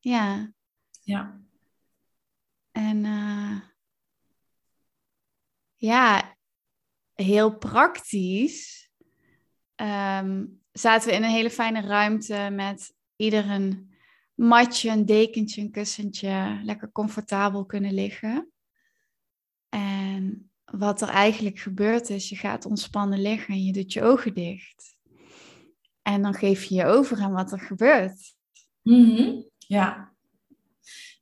Ja. 0.00 0.52
Ja. 1.02 1.40
En 2.70 3.04
uh, 3.04 3.60
ja, 5.76 6.36
heel 7.14 7.58
praktisch 7.58 8.90
ehm, 9.74 10.46
zaten 10.72 11.08
we 11.08 11.14
in 11.14 11.22
een 11.22 11.30
hele 11.30 11.50
fijne 11.50 11.80
ruimte 11.80 12.48
met 12.52 12.94
ieder 13.16 13.50
een 13.50 13.94
matje, 14.34 14.90
een 14.90 15.06
dekentje, 15.06 15.60
een 15.60 15.70
kussentje, 15.70 16.60
lekker 16.62 16.92
comfortabel 16.92 17.64
kunnen 17.64 17.94
liggen. 17.94 18.52
En 19.68 20.50
wat 20.64 21.02
er 21.02 21.08
eigenlijk 21.08 21.58
gebeurt 21.58 22.10
is, 22.10 22.28
je 22.28 22.36
gaat 22.36 22.66
ontspannen 22.66 23.20
liggen 23.22 23.54
en 23.54 23.64
je 23.64 23.72
doet 23.72 23.92
je 23.92 24.02
ogen 24.02 24.34
dicht. 24.34 24.96
En 26.02 26.22
dan 26.22 26.34
geef 26.34 26.64
je 26.64 26.74
je 26.74 26.84
over 26.84 27.20
aan 27.20 27.32
wat 27.32 27.52
er 27.52 27.60
gebeurt. 27.60 28.34
Mhm. 28.82 29.40
Ja. 29.70 30.12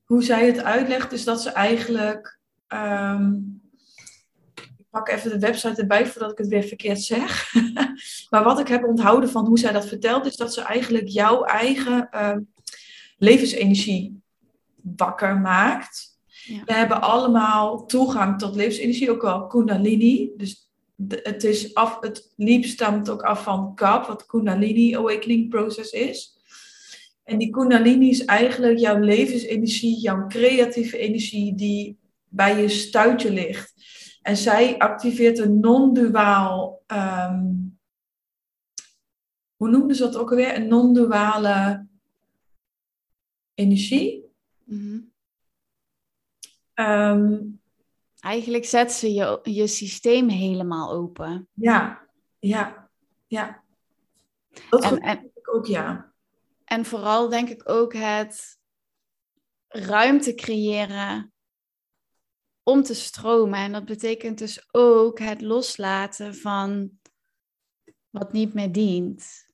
Hoe 0.04 0.22
zij 0.22 0.46
het 0.46 0.62
uitlegt 0.62 1.12
is 1.12 1.24
dat 1.24 1.42
ze 1.42 1.50
eigenlijk... 1.50 2.38
Ehm, 2.66 3.34
ik 4.54 4.84
pak 4.90 5.08
even 5.08 5.30
de 5.30 5.38
website 5.38 5.80
erbij 5.80 6.06
voordat 6.06 6.30
ik 6.30 6.38
het 6.38 6.48
weer 6.48 6.62
verkeerd 6.62 7.02
zeg. 7.02 7.54
maar 8.30 8.44
wat 8.44 8.58
ik 8.58 8.68
heb 8.68 8.84
onthouden 8.84 9.30
van 9.30 9.46
hoe 9.46 9.58
zij 9.58 9.72
dat 9.72 9.86
vertelt, 9.86 10.26
is 10.26 10.36
dat 10.36 10.54
ze 10.54 10.60
eigenlijk 10.60 11.08
jouw 11.08 11.44
eigen 11.44 12.10
ehm, 12.10 12.40
levensenergie 13.18 14.20
wakker 14.96 15.40
maakt. 15.40 16.18
We 16.64 16.72
hebben 16.72 17.00
allemaal 17.00 17.86
toegang 17.86 18.38
tot 18.38 18.54
levensenergie, 18.54 19.10
ook 19.10 19.22
wel 19.22 19.46
Kundalini. 19.46 20.30
Dus 20.36 20.70
het, 21.22 21.44
is 21.44 21.74
af, 21.74 22.00
het 22.00 22.32
liep 22.36 22.64
stamt 22.64 23.10
ook 23.10 23.22
af 23.22 23.42
van 23.42 23.74
KAP, 23.74 24.06
wat 24.06 24.26
Kundalini 24.26 24.96
Awakening 24.96 25.48
Process 25.48 25.90
is. 25.90 26.37
En 27.28 27.38
die 27.38 27.50
Kundalini 27.50 28.08
is 28.08 28.24
eigenlijk 28.24 28.78
jouw 28.78 28.98
levensenergie, 28.98 30.00
jouw 30.00 30.26
creatieve 30.26 30.98
energie 30.98 31.54
die 31.54 31.98
bij 32.28 32.60
je 32.60 32.68
stuitje 32.68 33.32
ligt. 33.32 33.74
En 34.22 34.36
zij 34.36 34.78
activeert 34.78 35.38
een 35.38 35.60
non-duaal, 35.60 36.82
ehm, 36.86 37.46
hoe 39.56 39.70
noemden 39.70 39.96
ze 39.96 40.02
dat 40.02 40.16
ook 40.16 40.30
alweer? 40.30 40.56
Een 40.56 40.68
non-duale 40.68 41.86
energie. 43.54 44.24
Mm 44.64 45.12
Eigenlijk 48.20 48.64
zet 48.64 48.92
ze 48.92 49.12
je, 49.12 49.40
je 49.42 49.66
systeem 49.66 50.28
helemaal 50.28 50.92
open. 50.92 51.48
Ja, 51.52 52.08
ja, 52.38 52.88
ja. 53.26 53.62
Dat 54.70 54.84
en, 54.84 54.98
en, 54.98 55.30
ik 55.34 55.54
ook, 55.54 55.66
ja. 55.66 56.07
En 56.68 56.84
vooral 56.84 57.28
denk 57.28 57.48
ik 57.48 57.68
ook 57.68 57.92
het 57.92 58.58
ruimte 59.68 60.34
creëren 60.34 61.32
om 62.62 62.82
te 62.82 62.94
stromen. 62.94 63.58
En 63.58 63.72
dat 63.72 63.84
betekent 63.84 64.38
dus 64.38 64.68
ook 64.70 65.18
het 65.18 65.40
loslaten 65.40 66.34
van 66.34 66.90
wat 68.10 68.32
niet 68.32 68.54
meer 68.54 68.72
dient. 68.72 69.46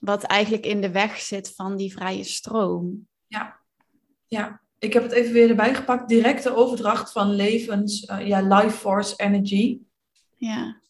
Wat 0.00 0.22
eigenlijk 0.22 0.66
in 0.66 0.80
de 0.80 0.90
weg 0.90 1.20
zit 1.20 1.54
van 1.54 1.76
die 1.76 1.92
vrije 1.92 2.24
stroom. 2.24 3.08
Ja, 3.26 3.60
ja 4.26 4.60
ik 4.78 4.92
heb 4.92 5.02
het 5.02 5.12
even 5.12 5.32
weer 5.32 5.48
erbij 5.48 5.74
gepakt. 5.74 6.08
Directe 6.08 6.54
overdracht 6.54 7.12
van 7.12 7.30
levens, 7.30 8.02
uh, 8.02 8.26
ja, 8.26 8.40
life 8.40 8.76
force 8.76 9.16
energy. 9.16 9.80
Ja. 10.36 10.80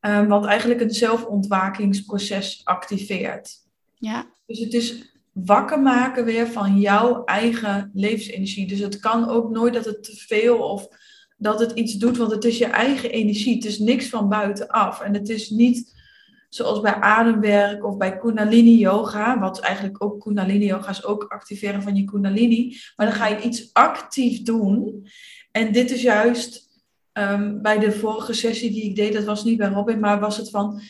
Um, 0.00 0.28
wat 0.28 0.44
eigenlijk 0.44 0.80
een 0.80 0.90
zelfontwakingsproces 0.90 2.60
activeert. 2.64 3.60
Ja. 3.94 4.30
Dus 4.46 4.58
het 4.58 4.74
is 4.74 5.11
wakker 5.32 5.80
maken 5.80 6.24
weer 6.24 6.46
van 6.46 6.80
jouw 6.80 7.24
eigen 7.24 7.90
levensenergie. 7.94 8.66
Dus 8.66 8.78
het 8.78 9.00
kan 9.00 9.28
ook 9.28 9.50
nooit 9.50 9.74
dat 9.74 9.84
het 9.84 10.02
te 10.02 10.16
veel 10.16 10.58
of 10.58 10.88
dat 11.36 11.60
het 11.60 11.72
iets 11.72 11.94
doet, 11.94 12.16
want 12.16 12.30
het 12.30 12.44
is 12.44 12.58
je 12.58 12.66
eigen 12.66 13.10
energie. 13.10 13.54
Het 13.54 13.64
is 13.64 13.78
niks 13.78 14.08
van 14.08 14.28
buitenaf. 14.28 15.00
En 15.00 15.14
het 15.14 15.28
is 15.28 15.50
niet 15.50 16.00
zoals 16.48 16.80
bij 16.80 16.94
ademwerk 16.94 17.84
of 17.84 17.96
bij 17.96 18.18
Kundalini 18.18 18.78
yoga, 18.78 19.38
wat 19.38 19.60
eigenlijk 19.60 20.04
ook 20.04 20.20
Kundalini 20.20 20.66
yoga 20.66 20.90
is, 20.90 21.04
ook 21.04 21.24
activeren 21.24 21.82
van 21.82 21.96
je 21.96 22.04
Kundalini. 22.04 22.76
Maar 22.96 23.06
dan 23.06 23.14
ga 23.14 23.26
je 23.26 23.40
iets 23.40 23.70
actief 23.72 24.42
doen. 24.42 25.06
En 25.50 25.72
dit 25.72 25.90
is 25.90 26.02
juist 26.02 26.70
ehm, 27.12 27.60
bij 27.60 27.78
de 27.78 27.92
vorige 27.92 28.32
sessie 28.32 28.70
die 28.70 28.82
ik 28.82 28.96
deed, 28.96 29.12
dat 29.12 29.24
was 29.24 29.44
niet 29.44 29.58
bij 29.58 29.68
Robin, 29.68 30.00
maar 30.00 30.20
was 30.20 30.36
het 30.36 30.50
van, 30.50 30.80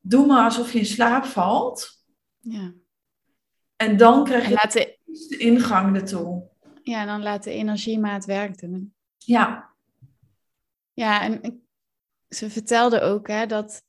doe 0.00 0.26
maar 0.26 0.44
alsof 0.44 0.72
je 0.72 0.78
in 0.78 0.86
slaap 0.86 1.24
valt. 1.24 2.02
Ja. 2.40 2.72
En 3.78 3.96
dan 3.96 4.24
krijg 4.24 4.48
je 4.48 4.68
de... 4.72 4.98
de 5.28 5.36
ingang 5.36 5.96
ertoe. 5.96 6.48
Ja, 6.82 7.04
dan 7.04 7.22
laat 7.22 7.44
de 7.44 7.50
energie 7.50 7.98
maar 7.98 8.12
het 8.12 8.24
werk 8.24 8.58
doen. 8.58 8.94
Ja. 9.16 9.74
Ja, 10.92 11.22
en 11.22 11.62
ze 12.28 12.50
vertelde 12.50 13.00
ook 13.00 13.28
hè, 13.28 13.46
dat 13.46 13.82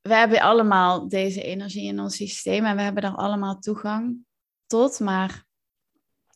we 0.00 0.14
hebben 0.14 0.40
allemaal 0.40 1.08
deze 1.08 1.42
energie 1.42 1.86
in 1.86 2.00
ons 2.00 2.16
systeem 2.16 2.64
en 2.64 2.76
we 2.76 2.82
hebben 2.82 3.02
daar 3.02 3.14
allemaal 3.14 3.58
toegang 3.58 4.16
tot. 4.66 5.00
Maar 5.00 5.44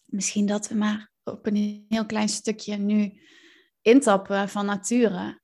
misschien 0.05 0.47
dat 0.47 0.69
we 0.69 0.75
maar 0.75 1.11
op 1.25 1.47
een 1.47 1.85
heel 1.89 2.07
klein 2.07 2.29
stukje 2.29 2.77
nu 2.77 3.21
intappen 3.81 4.49
van 4.49 4.67
nature. 4.67 5.41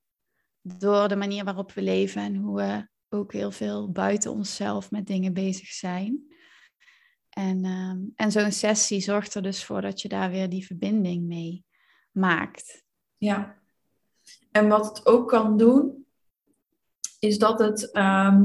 Door 0.61 1.09
de 1.09 1.17
manier 1.17 1.45
waarop 1.45 1.73
we 1.73 1.83
leven 1.83 2.23
en 2.23 2.37
hoe 2.37 2.57
we 2.57 2.89
ook 3.09 3.33
heel 3.33 3.51
veel 3.51 3.91
buiten 3.91 4.33
onszelf 4.33 4.91
met 4.91 5.07
dingen 5.07 5.33
bezig 5.33 5.69
zijn. 5.69 6.31
En, 7.33 7.65
ehm, 7.65 7.99
en 8.17 8.33
zo'n 8.33 8.53
sessie 8.53 9.01
zorgt 9.01 9.35
er 9.35 9.43
dus 9.43 9.65
voor 9.65 9.81
dat 9.81 10.01
je 10.01 10.09
daar 10.09 10.31
weer 10.31 10.49
die 10.49 10.67
verbinding 10.67 11.23
mee 11.23 11.65
maakt. 12.11 12.85
Ja. 13.17 13.59
En 14.51 14.69
wat 14.69 14.87
het 14.87 15.07
ook 15.07 15.29
kan 15.29 15.57
doen, 15.57 16.07
is 17.19 17.39
dat 17.39 17.59
het. 17.59 17.91
Ehm, 17.91 18.43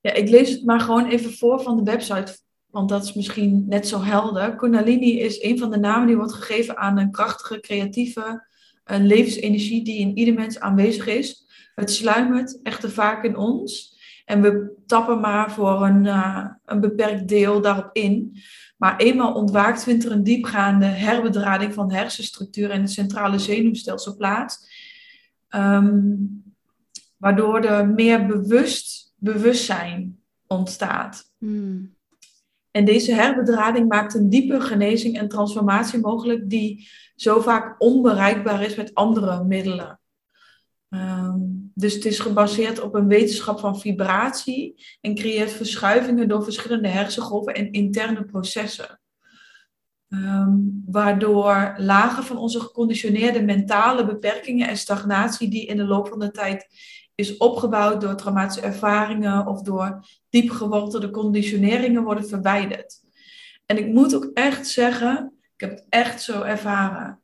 ja, 0.00 0.12
ik 0.12 0.28
lees 0.28 0.50
het 0.50 0.64
maar 0.64 0.80
gewoon 0.80 1.06
even 1.06 1.32
voor 1.32 1.60
van 1.62 1.76
de 1.76 1.90
website, 1.90 2.38
want 2.66 2.88
dat 2.88 3.04
is 3.04 3.14
misschien 3.14 3.64
net 3.68 3.88
zo 3.88 4.02
helder. 4.02 4.56
Kundalini 4.56 5.20
is 5.20 5.42
een 5.42 5.58
van 5.58 5.70
de 5.70 5.78
namen 5.78 6.06
die 6.06 6.16
wordt 6.16 6.32
gegeven 6.32 6.76
aan 6.76 6.98
een 6.98 7.10
krachtige, 7.10 7.60
creatieve 7.60 8.48
levensenergie 8.84 9.84
die 9.84 9.98
in 9.98 10.16
ieder 10.16 10.34
mens 10.34 10.60
aanwezig 10.60 11.06
is. 11.06 11.46
Het 11.74 11.90
sluimert 11.90 12.62
echter 12.62 12.90
vaak 12.90 13.24
in 13.24 13.36
ons. 13.36 13.98
En 14.30 14.42
we 14.42 14.72
tappen 14.86 15.20
maar 15.20 15.52
voor 15.52 15.86
een, 15.86 16.04
uh, 16.04 16.46
een 16.64 16.80
beperkt 16.80 17.28
deel 17.28 17.60
daarop 17.60 17.90
in. 17.92 18.36
Maar 18.76 18.96
eenmaal 18.96 19.34
ontwaakt 19.34 19.82
vindt 19.82 20.04
er 20.04 20.12
een 20.12 20.22
diepgaande 20.22 20.84
herbedrading 20.84 21.74
van 21.74 21.92
hersenstructuur 21.92 22.70
en 22.70 22.80
het 22.80 22.90
centrale 22.90 23.38
zenuwstelsel 23.38 24.16
plaats. 24.16 24.68
Um, 25.54 26.42
waardoor 27.16 27.60
er 27.60 27.88
meer 27.88 28.26
bewust 28.26 29.14
bewustzijn 29.16 30.18
ontstaat. 30.46 31.32
Hmm. 31.38 31.94
En 32.70 32.84
deze 32.84 33.14
herbedrading 33.14 33.88
maakt 33.88 34.14
een 34.14 34.30
diepe 34.30 34.60
genezing 34.60 35.18
en 35.18 35.28
transformatie 35.28 36.00
mogelijk 36.00 36.50
die 36.50 36.88
zo 37.14 37.40
vaak 37.40 37.74
onbereikbaar 37.78 38.62
is 38.62 38.76
met 38.76 38.94
andere 38.94 39.44
middelen. 39.44 39.99
Ehm, 40.90 41.38
dus 41.74 41.94
het 41.94 42.04
is 42.04 42.18
gebaseerd 42.18 42.80
op 42.80 42.94
een 42.94 43.06
wetenschap 43.06 43.60
van 43.60 43.80
vibratie 43.80 44.86
en 45.00 45.14
creëert 45.14 45.52
verschuivingen 45.52 46.28
door 46.28 46.44
verschillende 46.44 46.88
hersengolven 46.88 47.54
en 47.54 47.72
interne 47.72 48.24
processen. 48.24 49.00
Ehm, 50.08 50.56
waardoor 50.86 51.74
lagen 51.76 52.24
van 52.24 52.36
onze 52.36 52.60
geconditioneerde 52.60 53.42
mentale 53.42 54.06
beperkingen 54.06 54.68
en 54.68 54.76
stagnatie 54.76 55.50
die 55.50 55.66
in 55.66 55.76
de 55.76 55.84
loop 55.84 56.08
van 56.08 56.18
de 56.18 56.30
tijd 56.30 56.66
is 57.14 57.36
opgebouwd 57.36 58.00
door 58.00 58.14
traumatische 58.14 58.60
ervaringen 58.60 59.46
of 59.46 59.62
door 59.62 60.04
diep 60.28 60.50
gewortelde 60.50 61.10
conditioneringen 61.10 62.02
worden 62.02 62.28
verwijderd. 62.28 63.00
En 63.66 63.78
ik 63.78 63.86
moet 63.86 64.14
ook 64.14 64.30
echt 64.34 64.68
zeggen, 64.68 65.32
ik 65.54 65.60
heb 65.60 65.70
het 65.70 65.86
echt 65.88 66.22
zo 66.22 66.42
ervaren. 66.42 67.20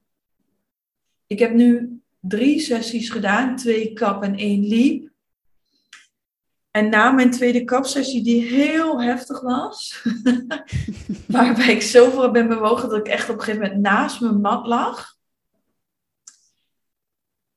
Ik 1.26 1.38
heb 1.38 1.54
nu 1.54 1.95
drie 2.28 2.60
sessies 2.60 3.10
gedaan, 3.10 3.56
twee 3.56 3.92
kap 3.92 4.22
en 4.22 4.36
één 4.36 4.66
liep. 4.66 5.10
En 6.70 6.88
na 6.88 7.10
mijn 7.10 7.30
tweede 7.30 7.64
kapsessie, 7.64 8.22
die 8.22 8.42
heel 8.42 9.02
heftig 9.02 9.40
was, 9.40 10.02
waarbij 11.26 11.72
ik 11.72 11.82
zoveel 11.82 12.30
ben 12.30 12.48
bewogen 12.48 12.88
dat 12.88 12.98
ik 12.98 13.08
echt 13.08 13.28
op 13.28 13.34
een 13.34 13.42
gegeven 13.42 13.62
moment 13.62 13.80
naast 13.80 14.20
mijn 14.20 14.40
mat 14.40 14.66
lag, 14.66 15.16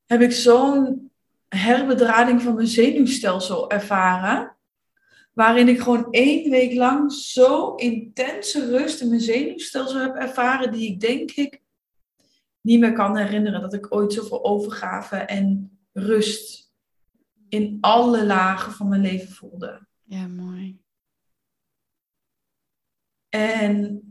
heb 0.06 0.22
ik 0.22 0.32
zo'n 0.32 1.12
herbedrading 1.48 2.42
van 2.42 2.56
mijn 2.56 2.68
zenuwstelsel 2.68 3.72
ervaren. 3.72 4.58
Waarin 5.34 5.68
ik 5.68 5.80
gewoon 5.80 6.08
één 6.12 6.50
week 6.50 6.74
lang 6.74 7.14
zo 7.14 7.76
intense 7.76 8.66
rust 8.66 9.02
in 9.02 9.10
mijn 9.10 9.22
zenuwstelsel 9.22 10.00
heb 10.00 10.16
ervaren, 10.16 10.72
die 10.72 10.92
ik 10.92 11.00
denk 11.00 11.32
ik 11.32 11.62
niet 12.70 12.80
meer 12.80 12.94
kan 12.94 13.18
herinneren. 13.18 13.62
Dat 13.62 13.74
ik 13.74 13.94
ooit 13.96 14.14
zoveel 14.14 14.46
overgave 14.46 15.16
en 15.16 15.78
rust 15.94 16.74
in 17.48 17.78
alle 17.82 18.26
lagen 18.26 18.72
van 18.72 18.88
mijn 18.88 19.02
leven 19.02 19.32
voelde. 19.32 19.88
Ja, 20.04 20.28
mooi. 20.28 20.82
En 23.30 24.04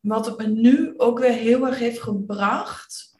wat 0.00 0.26
het 0.26 0.38
me 0.38 0.46
nu 0.46 0.98
ook 0.98 1.18
weer 1.18 1.32
heel 1.32 1.66
erg 1.66 1.78
heeft 1.78 2.00
gebracht, 2.00 3.16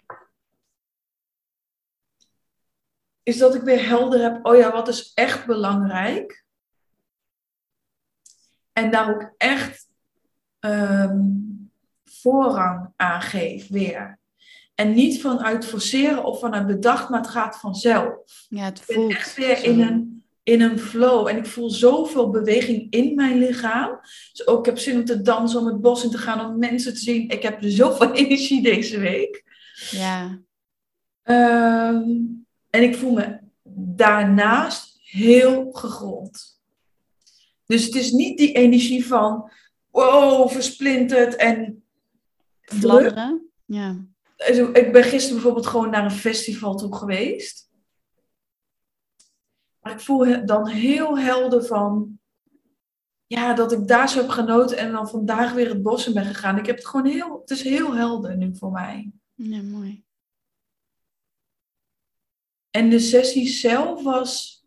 is 3.22 3.38
dat 3.38 3.54
ik 3.54 3.62
weer 3.62 3.86
helder 3.86 4.20
heb, 4.22 4.46
oh 4.46 4.56
ja, 4.56 4.72
wat 4.72 4.88
is 4.88 5.12
echt 5.14 5.46
belangrijk? 5.46 6.44
En 8.72 8.90
daar 8.90 9.14
ook 9.14 9.34
echt 9.36 9.88
ehm, 10.58 11.22
voorrang 12.20 12.92
aan 12.96 13.22
geef 13.22 13.68
weer. 13.68 14.18
En 14.74 14.94
niet 14.94 15.20
vanuit 15.20 15.66
forceren 15.66 16.24
of 16.24 16.40
vanuit 16.40 16.66
bedacht, 16.66 17.08
maar 17.08 17.20
het 17.20 17.30
gaat 17.30 17.58
vanzelf. 17.58 18.46
Ja, 18.48 18.64
het 18.64 18.80
voelt. 18.80 18.98
Ik 18.98 19.08
ben 19.08 19.16
echt 19.16 19.36
weer 19.36 19.64
in 19.64 19.80
een, 19.80 20.24
in 20.42 20.60
een 20.60 20.78
flow. 20.78 21.28
En 21.28 21.36
ik 21.36 21.46
voel 21.46 21.70
zoveel 21.70 22.30
beweging 22.30 22.86
in 22.90 23.14
mijn 23.14 23.38
lichaam. 23.38 23.98
Dus 24.32 24.46
ook 24.46 24.58
ik 24.58 24.66
heb 24.66 24.78
zin 24.78 24.96
om 24.96 25.04
te 25.04 25.22
dansen, 25.22 25.60
om 25.60 25.66
het 25.66 25.80
bos 25.80 26.04
in 26.04 26.10
te 26.10 26.18
gaan, 26.18 26.46
om 26.46 26.58
mensen 26.58 26.94
te 26.94 27.00
zien. 27.00 27.28
Ik 27.28 27.42
heb 27.42 27.58
zoveel 27.60 28.12
energie 28.24 28.62
deze 28.62 28.98
week. 28.98 29.44
Ja. 29.90 30.40
Ehm, 31.22 32.08
en 32.70 32.82
ik 32.82 32.96
voel 32.96 33.12
me 33.12 33.38
daarnaast 33.96 34.98
heel 35.02 35.72
gegrond. 35.72 36.60
Dus 37.66 37.84
het 37.84 37.94
is 37.94 38.10
niet 38.10 38.38
die 38.38 38.52
energie 38.52 39.06
van, 39.06 39.50
wow, 39.90 40.50
versplinterd 40.50 41.36
en 41.36 41.83
fladderen. 42.64 43.50
Ja. 43.64 44.06
Ik 44.72 44.92
ben 44.92 45.04
gisteren 45.04 45.34
bijvoorbeeld 45.34 45.66
gewoon 45.66 45.90
naar 45.90 46.04
een 46.04 46.10
festival 46.10 46.76
toe 46.76 46.96
geweest. 46.96 47.70
Maar 49.80 49.92
ik 49.92 50.00
voel 50.00 50.46
dan 50.46 50.68
heel 50.68 51.18
helder 51.18 51.64
van, 51.64 52.18
ja, 53.26 53.54
dat 53.54 53.72
ik 53.72 53.88
daar 53.88 54.08
zo 54.08 54.18
heb 54.18 54.28
genoten 54.28 54.76
en 54.76 54.92
dan 54.92 55.08
vandaag 55.08 55.52
weer 55.52 55.68
het 55.68 55.82
bos 55.82 56.06
in 56.06 56.14
ben 56.14 56.24
gegaan. 56.24 56.58
Ik 56.58 56.66
heb 56.66 56.76
het 56.76 56.86
gewoon 56.86 57.06
heel, 57.06 57.40
het 57.40 57.50
is 57.50 57.62
heel 57.62 57.94
helder 57.94 58.36
nu 58.36 58.56
voor 58.56 58.70
mij. 58.70 59.10
Ja, 59.34 59.62
mooi. 59.62 60.04
En 62.70 62.90
de 62.90 62.98
sessie 62.98 63.48
zelf 63.48 64.02
was 64.02 64.64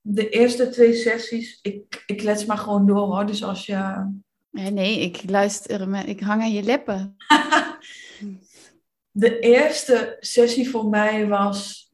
de 0.00 0.28
eerste 0.28 0.68
twee 0.68 0.94
sessies. 0.94 1.58
Ik, 1.62 2.02
ik 2.06 2.22
let 2.22 2.46
maar 2.46 2.58
gewoon 2.58 2.86
door 2.86 3.06
hoor. 3.06 3.26
Dus 3.26 3.44
als 3.44 3.66
je. 3.66 4.10
Nee, 4.52 5.00
ik 5.00 5.30
luister, 5.30 6.06
ik 6.08 6.20
hang 6.20 6.42
aan 6.42 6.52
je 6.52 6.62
lippen. 6.62 7.16
de 9.10 9.38
eerste 9.38 10.16
sessie 10.20 10.70
voor 10.70 10.86
mij 10.86 11.28
was 11.28 11.90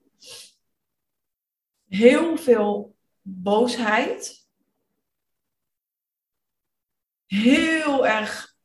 heel 1.88 2.37
veel 2.37 2.97
boosheid. 3.23 4.47
Heel 7.27 8.07
erg. 8.07 8.57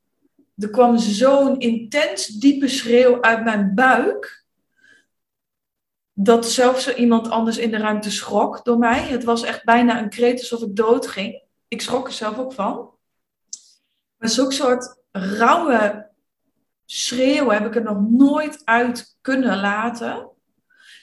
Er 0.57 0.69
kwam 0.69 0.97
zo'n 0.97 1.59
intens 1.59 2.27
diepe 2.27 2.67
schreeuw 2.67 3.21
uit 3.21 3.43
mijn 3.43 3.75
buik 3.75 4.45
dat 6.13 6.51
zelfs 6.51 6.95
iemand 6.95 7.29
anders 7.29 7.57
in 7.57 7.71
de 7.71 7.77
ruimte 7.77 8.11
schrok 8.11 8.65
door 8.65 8.77
mij. 8.77 8.99
Het 8.99 9.23
was 9.23 9.43
echt 9.43 9.63
bijna 9.63 10.01
een 10.01 10.09
kreet 10.09 10.39
alsof 10.39 10.61
ik 10.61 10.75
dood 10.75 11.07
ging. 11.07 11.43
Ik 11.67 11.81
schrok 11.81 12.07
er 12.07 12.13
zelf 12.13 12.37
ook 12.37 12.53
van. 12.53 12.92
Maar 14.23 14.31
zo'n 14.31 14.51
soort 14.51 14.97
rauwe 15.11 16.09
schreeuw 16.85 17.49
heb 17.49 17.65
ik 17.65 17.75
er 17.75 17.83
nog 17.83 18.09
nooit 18.09 18.61
uit 18.63 19.17
kunnen 19.21 19.59
laten. 19.59 20.29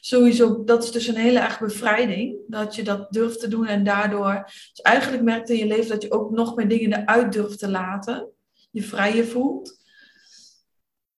Sowieso, 0.01 0.65
dat 0.65 0.83
is 0.83 0.91
dus 0.91 1.07
een 1.07 1.17
hele 1.17 1.39
erg 1.39 1.59
bevrijding. 1.59 2.37
Dat 2.47 2.75
je 2.75 2.83
dat 2.83 3.13
durft 3.13 3.41
te 3.41 3.49
doen 3.49 3.67
en 3.67 3.85
daardoor... 3.85 4.43
Dus 4.45 4.81
eigenlijk 4.83 5.23
merkte 5.23 5.53
in 5.53 5.59
je 5.59 5.67
leven 5.67 5.89
dat 5.89 6.03
je 6.03 6.13
ook 6.13 6.31
nog 6.31 6.57
meer 6.57 6.69
dingen 6.69 6.93
eruit 6.93 7.33
durft 7.33 7.59
te 7.59 7.69
laten. 7.69 8.29
Je 8.71 8.83
vrijer 8.83 9.27
voelt. 9.27 9.85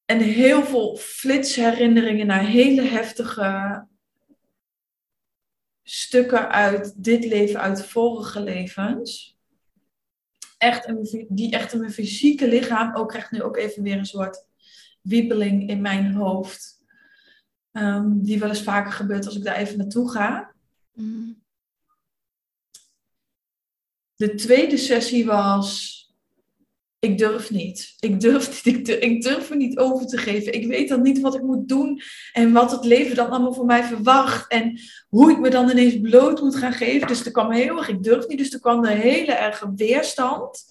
En 0.04 0.18
heel 0.18 0.62
veel 0.62 0.96
flitsherinneringen 0.96 2.26
naar 2.26 2.44
hele 2.44 2.82
heftige 2.82 3.86
stukken 5.82 6.50
uit 6.50 7.04
dit 7.04 7.24
leven, 7.24 7.60
uit 7.60 7.86
vorige 7.86 8.40
levens. 8.40 9.31
Echt 10.62 10.86
in, 10.86 11.26
die 11.28 11.52
echt 11.52 11.72
in 11.72 11.80
mijn 11.80 11.92
fysieke 11.92 12.48
lichaam 12.48 12.96
ook 12.96 13.08
krijgt 13.08 13.30
nu 13.30 13.42
ook 13.42 13.56
even 13.56 13.82
weer 13.82 13.98
een 13.98 14.06
soort 14.06 14.46
wiebeling 15.00 15.68
in 15.68 15.80
mijn 15.80 16.12
hoofd. 16.12 16.84
Ehm, 17.72 18.20
die 18.20 18.38
wel 18.38 18.48
eens 18.48 18.62
vaker 18.62 18.92
gebeurt 18.92 19.26
als 19.26 19.36
ik 19.36 19.44
daar 19.44 19.56
even 19.56 19.78
naartoe 19.78 20.10
ga. 20.10 20.54
Mm. 20.92 21.42
De 24.14 24.34
tweede 24.34 24.76
sessie 24.76 25.26
was 25.26 26.01
ik 27.04 27.18
durf 27.18 27.50
niet. 27.50 27.94
Ik 28.00 28.20
durf 28.20 28.64
niet. 28.64 28.76
Ik 28.76 28.84
durf, 28.84 28.98
ik 29.00 29.22
durf 29.22 29.50
me 29.50 29.56
niet 29.56 29.78
over 29.78 30.06
te 30.06 30.16
geven. 30.16 30.52
Ik 30.52 30.66
weet 30.66 30.88
dan 30.88 31.02
niet 31.02 31.20
wat 31.20 31.34
ik 31.34 31.42
moet 31.42 31.68
doen 31.68 32.00
en 32.32 32.52
wat 32.52 32.70
het 32.70 32.84
leven 32.84 33.16
dan 33.16 33.30
allemaal 33.30 33.52
voor 33.52 33.66
mij 33.66 33.84
verwacht 33.84 34.50
en 34.50 34.80
hoe 35.08 35.30
ik 35.30 35.38
me 35.38 35.50
dan 35.50 35.70
ineens 35.70 36.00
bloot 36.00 36.40
moet 36.40 36.56
gaan 36.56 36.72
geven. 36.72 37.08
Dus 37.08 37.24
er 37.24 37.32
kwam 37.32 37.50
heel 37.50 37.78
erg, 37.78 37.88
ik 37.88 38.02
durf 38.02 38.28
niet, 38.28 38.38
dus 38.38 38.52
er 38.52 38.60
kwam 38.60 38.84
een 38.84 38.96
hele 38.96 39.32
erge 39.32 39.72
weerstand. 39.76 40.64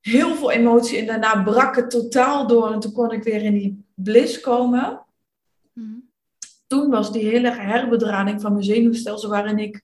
Heel 0.00 0.34
veel 0.34 0.50
emotie 0.50 0.98
en 0.98 1.06
daarna 1.06 1.42
brak 1.42 1.76
het 1.76 1.90
totaal 1.90 2.46
door 2.46 2.72
en 2.72 2.80
toen 2.80 2.92
kon 2.92 3.12
ik 3.12 3.22
weer 3.22 3.42
in 3.42 3.54
die 3.54 3.84
bliss 3.94 4.40
komen. 4.40 5.04
Toen 6.66 6.90
was 6.90 7.12
die 7.12 7.24
hele 7.24 7.50
herbedraning 7.50 8.40
van 8.40 8.52
mijn 8.52 8.64
zenuwstelsel 8.64 9.30
waarin 9.30 9.58
ik 9.58 9.82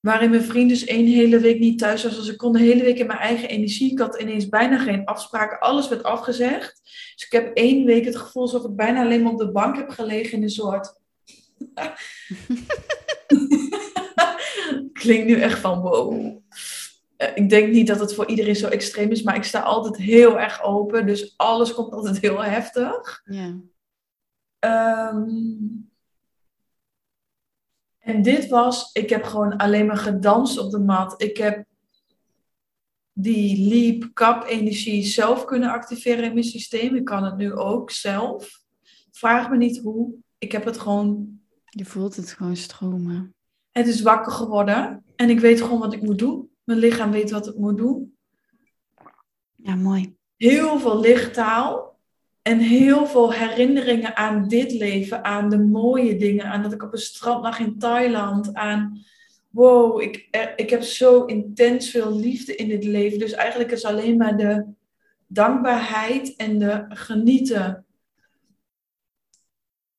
waarin 0.00 0.30
mijn 0.30 0.42
vriend 0.42 0.68
dus 0.68 0.84
één 0.84 1.06
hele 1.06 1.38
week 1.38 1.58
niet 1.58 1.78
thuis 1.78 2.04
was. 2.04 2.16
Dus 2.16 2.28
ik 2.28 2.36
kon 2.36 2.52
de 2.52 2.58
hele 2.58 2.82
week 2.82 2.98
in 2.98 3.06
mijn 3.06 3.18
eigen 3.18 3.48
energie. 3.48 3.92
Ik 3.92 3.98
had 3.98 4.20
ineens 4.20 4.48
bijna 4.48 4.78
geen 4.78 5.04
afspraken. 5.04 5.58
Alles 5.58 5.88
werd 5.88 6.02
afgezegd. 6.02 6.80
Dus 7.14 7.24
ik 7.24 7.32
heb 7.32 7.56
één 7.56 7.84
week 7.84 8.04
het 8.04 8.16
gevoel 8.16 8.42
alsof 8.42 8.64
ik 8.64 8.76
bijna 8.76 9.02
alleen 9.02 9.22
maar 9.22 9.32
op 9.32 9.38
de 9.38 9.50
bank 9.50 9.76
heb 9.76 9.88
gelegen 9.88 10.32
in 10.36 10.42
een 10.42 10.50
soort... 10.50 10.98
Klinkt 14.92 15.26
nu 15.26 15.40
echt 15.40 15.58
van 15.58 15.80
wow. 15.80 16.38
Eh, 17.16 17.28
ik 17.34 17.48
denk 17.48 17.72
niet 17.72 17.86
dat 17.86 18.00
het 18.00 18.14
voor 18.14 18.26
iedereen 18.26 18.56
zo 18.56 18.68
extreem 18.68 19.10
is, 19.10 19.22
maar 19.22 19.36
ik 19.36 19.44
sta 19.44 19.60
altijd 19.60 19.96
heel 19.96 20.40
erg 20.40 20.62
open. 20.62 21.06
Dus 21.06 21.34
alles 21.36 21.74
komt 21.74 21.92
altijd 21.92 22.18
heel 22.18 22.42
heftig. 22.42 23.22
Ja. 23.24 23.60
Ehm, 24.58 25.26
en 28.10 28.22
dit 28.22 28.48
was, 28.48 28.90
ik 28.92 29.10
heb 29.10 29.24
gewoon 29.24 29.56
alleen 29.56 29.86
maar 29.86 29.96
gedanst 29.96 30.58
op 30.58 30.70
de 30.70 30.78
mat. 30.78 31.22
Ik 31.22 31.36
heb 31.36 31.64
die 33.12 33.68
leap 33.68 34.10
kap 34.14 34.44
energie 34.44 35.04
zelf 35.04 35.44
kunnen 35.44 35.70
activeren 35.70 36.24
in 36.24 36.32
mijn 36.32 36.44
systeem. 36.44 36.94
Ik 36.96 37.04
kan 37.04 37.24
het 37.24 37.36
nu 37.36 37.52
ook 37.52 37.90
zelf. 37.90 38.60
Vraag 39.10 39.50
me 39.50 39.56
niet 39.56 39.78
hoe. 39.78 40.14
Ik 40.38 40.52
heb 40.52 40.64
het 40.64 40.78
gewoon. 40.78 41.40
Je 41.64 41.84
voelt 41.84 42.16
het 42.16 42.32
gewoon 42.32 42.56
stromen. 42.56 43.34
Het 43.70 43.86
is 43.86 44.02
wakker 44.02 44.32
geworden. 44.32 45.04
En 45.16 45.30
ik 45.30 45.40
weet 45.40 45.60
gewoon 45.60 45.78
wat 45.78 45.92
ik 45.92 46.02
moet 46.02 46.18
doen. 46.18 46.50
Mijn 46.64 46.78
lichaam 46.78 47.10
weet 47.10 47.30
wat 47.30 47.46
het 47.46 47.58
moet 47.58 47.76
doen. 47.76 48.16
Ja, 49.56 49.74
mooi. 49.74 50.16
Heel 50.36 50.78
veel 50.78 51.00
lichttaal. 51.00 51.89
En 52.42 52.58
heel 52.58 53.06
veel 53.06 53.32
herinneringen 53.32 54.16
aan 54.16 54.48
dit 54.48 54.72
leven, 54.72 55.24
aan 55.24 55.50
de 55.50 55.58
mooie 55.58 56.16
dingen, 56.16 56.44
aan 56.44 56.62
dat 56.62 56.72
ik 56.72 56.82
op 56.82 56.92
een 56.92 56.98
strand 56.98 57.42
lag 57.42 57.58
in 57.58 57.78
Thailand, 57.78 58.54
aan 58.54 59.04
wow, 59.48 60.00
ik, 60.00 60.28
ik 60.56 60.70
heb 60.70 60.82
zo 60.82 61.24
intens 61.24 61.90
veel 61.90 62.16
liefde 62.16 62.56
in 62.56 62.68
dit 62.68 62.84
leven. 62.84 63.18
Dus 63.18 63.32
eigenlijk 63.32 63.70
is 63.70 63.84
alleen 63.84 64.16
maar 64.16 64.36
de 64.36 64.66
dankbaarheid 65.26 66.36
en 66.36 66.58
de 66.58 66.84
genieten 66.88 67.84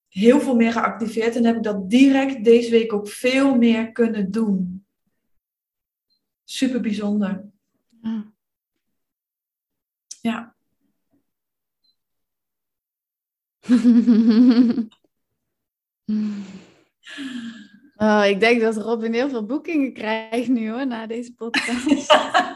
heel 0.08 0.40
veel 0.40 0.56
meer 0.56 0.72
geactiveerd. 0.72 1.36
En 1.36 1.46
heb 1.46 1.56
ik 1.56 1.64
dat 1.64 1.90
direct 1.90 2.44
deze 2.44 2.72
week 2.72 2.94
ook 2.94 3.08
veel 3.08 3.56
meer 3.56 3.92
kunnen 3.92 4.32
doen. 4.32 4.86
Super 6.44 6.82
bijzonder. 6.82 7.50
Ja. 10.22 10.51
oh, 17.96 18.26
ik 18.26 18.40
denk 18.40 18.62
dat 18.62 18.78
Robin 18.78 19.14
heel 19.14 19.30
veel 19.30 19.46
boekingen 19.46 19.94
krijgt 19.94 20.48
nu 20.48 20.72
hoor, 20.72 20.88
na 20.88 21.08
deze 21.08 21.34
podcast. 21.34 22.14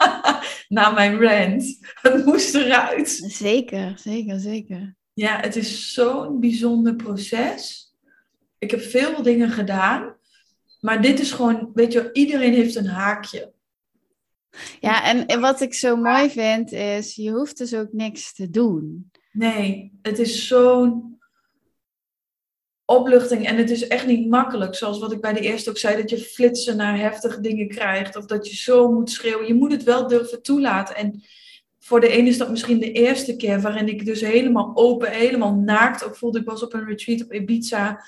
na 0.76 0.90
mijn 0.90 1.22
rant. 1.22 1.80
Het 2.02 2.26
moest 2.26 2.56
eruit. 2.56 3.10
Zeker, 3.28 3.94
zeker, 3.98 4.40
zeker. 4.40 4.96
Ja, 5.14 5.40
het 5.40 5.56
is 5.56 5.94
zo'n 5.94 6.40
bijzonder 6.40 6.96
proces. 6.96 7.94
Ik 8.58 8.72
heb 8.72 8.82
veel 8.82 9.24
dingen 9.24 9.50
gedaan. 9.50 10.16
Maar 10.80 11.02
dit 11.02 11.20
is 11.20 11.32
gewoon, 11.32 11.72
weet 11.74 11.94
je, 11.94 12.10
iedereen 12.14 12.54
heeft 12.54 12.76
een 12.76 12.88
haakje. 12.88 13.54
Ja, 14.80 15.26
en 15.26 15.40
wat 15.40 15.62
ik 15.62 15.74
zo 15.74 15.96
mooi 15.96 16.30
vind 16.30 16.72
is, 16.72 17.16
je 17.16 17.32
hoeft 17.32 17.58
dus 17.58 17.74
ook 17.74 17.94
niks 17.94 18.34
te 18.34 18.50
doen. 18.50 19.12
Nee, 19.36 20.00
het 20.02 20.20
is 20.20 20.48
zo'n 20.48 21.20
opluchting 22.86 23.48
en 23.48 23.58
het 23.58 23.70
is 23.70 23.88
echt 23.88 24.08
niet 24.08 24.30
makkelijk. 24.30 24.76
Zoals 24.76 25.00
wat 25.00 25.12
ik 25.12 25.22
bij 25.22 25.34
de 25.34 25.40
eerste 25.40 25.70
ook 25.70 25.78
zei, 25.78 26.02
dat 26.02 26.10
je 26.10 26.18
flitsen 26.18 26.78
naar 26.78 27.00
heftige 27.00 27.42
dingen 27.42 27.68
krijgt 27.68 28.16
of 28.16 28.26
dat 28.26 28.48
je 28.48 28.56
zo 28.56 28.92
moet 28.92 29.12
schreeuwen. 29.12 29.48
Je 29.48 29.54
moet 29.54 29.72
het 29.72 29.84
wel 29.84 30.08
durven 30.08 30.42
toelaten. 30.42 30.96
En 30.96 31.24
voor 31.80 32.00
de 32.00 32.10
ene 32.10 32.30
is 32.30 32.38
dat 32.38 32.50
misschien 32.50 32.80
de 32.80 32.92
eerste 32.92 33.36
keer 33.36 33.62
waarin 33.62 33.88
ik 33.88 34.06
dus 34.06 34.22
helemaal 34.22 34.72
open, 34.74 35.12
helemaal 35.12 35.54
naakt 35.54 36.06
ook 36.06 36.16
voelde. 36.16 36.40
Ik 36.40 36.46
was 36.46 36.64
op 36.64 36.74
een 36.74 36.86
retreat 36.86 37.24
op 37.24 37.34
Ibiza 37.34 38.04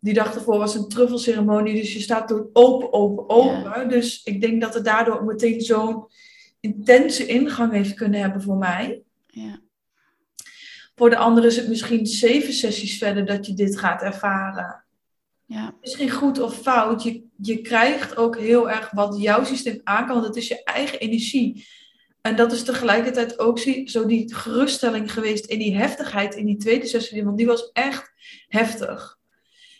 die 0.00 0.14
dag 0.14 0.34
ervoor 0.34 0.58
was 0.58 0.74
een 0.74 0.88
truffelceremonie, 0.88 1.74
dus 1.74 1.92
je 1.92 2.00
staat 2.00 2.28
toen 2.28 2.50
open, 2.52 2.92
open, 2.92 3.28
open. 3.28 3.88
Dus 3.88 4.22
ik 4.22 4.40
denk 4.40 4.60
dat 4.60 4.74
het 4.74 4.84
daardoor 4.84 5.24
meteen 5.24 5.60
zo'n 5.60 6.06
intense 6.60 7.26
ingang 7.26 7.72
heeft 7.72 7.94
kunnen 7.94 8.20
hebben 8.20 8.42
voor 8.42 8.56
mij. 8.56 9.02
Ja. 9.26 9.60
Voor 10.96 11.10
de 11.10 11.16
anderen 11.16 11.50
is 11.50 11.56
het 11.56 11.68
misschien 11.68 12.06
zeven 12.06 12.52
sessies 12.52 12.98
verder 12.98 13.26
dat 13.26 13.46
je 13.46 13.54
dit 13.54 13.78
gaat 13.78 14.02
ervaren. 14.02 14.84
Ja. 15.44 15.74
Misschien 15.80 16.10
goed 16.10 16.40
of 16.40 16.56
fout. 16.56 17.02
Je, 17.02 17.24
je 17.36 17.60
krijgt 17.60 18.16
ook 18.16 18.38
heel 18.38 18.70
erg 18.70 18.90
wat 18.90 19.16
jouw 19.20 19.44
systeem 19.44 19.80
aan 19.84 20.06
kan, 20.06 20.14
want 20.14 20.26
het 20.26 20.36
is 20.36 20.48
je 20.48 20.64
eigen 20.64 20.98
energie. 20.98 21.66
En 22.20 22.36
dat 22.36 22.52
is 22.52 22.62
tegelijkertijd 22.62 23.38
ook 23.38 23.58
zo 23.84 24.06
die 24.06 24.34
geruststelling 24.34 25.12
geweest 25.12 25.46
in 25.46 25.58
die 25.58 25.76
heftigheid 25.76 26.34
in 26.34 26.46
die 26.46 26.56
tweede 26.56 26.86
sessie, 26.86 27.24
want 27.24 27.36
die 27.36 27.46
was 27.46 27.70
echt 27.72 28.12
heftig. 28.48 29.18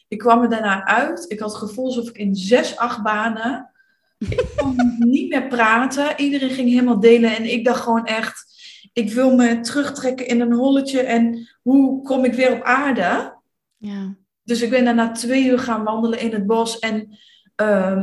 Ik 0.08 0.18
kwam 0.18 0.42
er 0.42 0.50
daarna 0.50 0.84
uit. 0.84 1.24
Ik 1.28 1.38
had 1.38 1.50
het 1.50 1.58
gevoel 1.58 1.86
alsof 1.86 2.08
ik 2.08 2.16
in 2.16 2.34
zes, 2.34 2.76
acht 2.76 3.02
banen. 3.02 3.70
Ik 4.18 4.48
kon 4.56 4.96
niet 4.98 5.28
meer 5.28 5.46
praten. 5.46 6.20
Iedereen 6.20 6.50
ging 6.50 6.68
helemaal 6.68 7.00
delen. 7.00 7.36
En 7.36 7.52
ik 7.52 7.64
dacht 7.64 7.80
gewoon 7.80 8.06
echt. 8.06 8.54
Ik 8.96 9.12
wil 9.12 9.34
me 9.34 9.60
terugtrekken 9.60 10.26
in 10.26 10.40
een 10.40 10.52
holletje. 10.52 11.00
En 11.00 11.48
hoe 11.62 12.02
kom 12.02 12.24
ik 12.24 12.34
weer 12.34 12.52
op 12.52 12.62
aarde? 12.62 13.38
Ja. 13.76 14.16
Dus 14.42 14.62
ik 14.62 14.70
ben 14.70 14.84
daarna 14.84 15.12
twee 15.12 15.46
uur 15.46 15.58
gaan 15.58 15.84
wandelen 15.84 16.18
in 16.18 16.32
het 16.32 16.46
bos. 16.46 16.78
En 16.78 17.18
uh, 17.62 18.02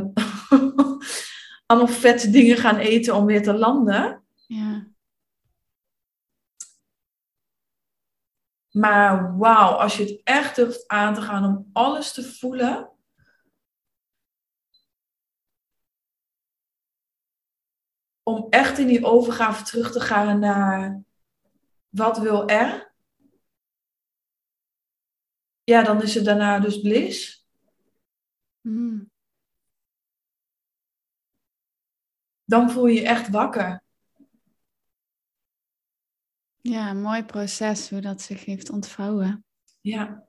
allemaal 1.66 1.88
vette 1.88 2.30
dingen 2.30 2.56
gaan 2.56 2.76
eten 2.76 3.14
om 3.14 3.26
weer 3.26 3.42
te 3.42 3.52
landen. 3.52 4.22
Ja. 4.46 4.86
Maar 8.70 9.38
wauw, 9.38 9.70
als 9.72 9.96
je 9.96 10.02
het 10.02 10.20
echt 10.24 10.56
durft 10.56 10.88
aan 10.88 11.14
te 11.14 11.20
gaan 11.20 11.44
om 11.44 11.70
alles 11.72 12.12
te 12.12 12.22
voelen. 12.22 12.90
Om 18.24 18.46
echt 18.50 18.78
in 18.78 18.86
die 18.86 19.04
overgave 19.04 19.64
terug 19.64 19.92
te 19.92 20.00
gaan 20.00 20.38
naar 20.38 21.02
wat 21.88 22.18
wil 22.18 22.48
er? 22.48 22.92
Ja, 25.64 25.82
dan 25.82 26.02
is 26.02 26.14
het 26.14 26.24
daarna 26.24 26.58
dus 26.58 26.80
bliss. 26.80 27.46
Mm. 28.60 29.10
Dan 32.44 32.70
voel 32.70 32.86
je 32.86 33.00
je 33.00 33.06
echt 33.06 33.28
wakker. 33.28 33.82
Ja, 36.60 36.90
een 36.90 37.02
mooi 37.02 37.24
proces 37.24 37.90
hoe 37.90 38.00
dat 38.00 38.22
zich 38.22 38.44
heeft 38.44 38.70
ontvouwen. 38.70 39.44
Ja. 39.80 40.24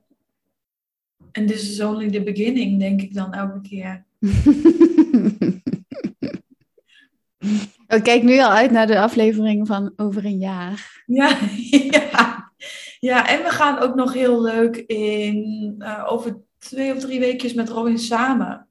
En 1.31 1.45
this 1.45 1.69
is 1.69 1.81
only 1.81 2.10
the 2.10 2.23
beginning, 2.23 2.79
denk 2.79 3.01
ik 3.01 3.13
dan 3.13 3.34
elke 3.34 3.62
keer. 3.62 4.05
Ik 7.88 8.04
kijk 8.04 8.24
nu 8.24 8.39
al 8.39 8.50
uit 8.50 8.71
naar 8.71 8.88
de 8.88 9.00
aflevering 9.00 9.67
van 9.67 9.93
over 9.95 10.26
een 10.26 10.38
jaar. 10.38 11.04
Ja, 11.06 11.38
ja. 11.91 12.52
ja 13.00 13.28
en 13.28 13.43
we 13.43 13.50
gaan 13.50 13.80
ook 13.80 13.95
nog 13.95 14.13
heel 14.13 14.41
leuk 14.41 14.78
in 14.78 15.76
uh, 15.80 16.06
over 16.08 16.38
twee 16.58 16.93
of 16.93 17.00
drie 17.00 17.19
weekjes 17.19 17.54
met 17.54 17.69
Robin 17.69 18.00
samen. 18.00 18.67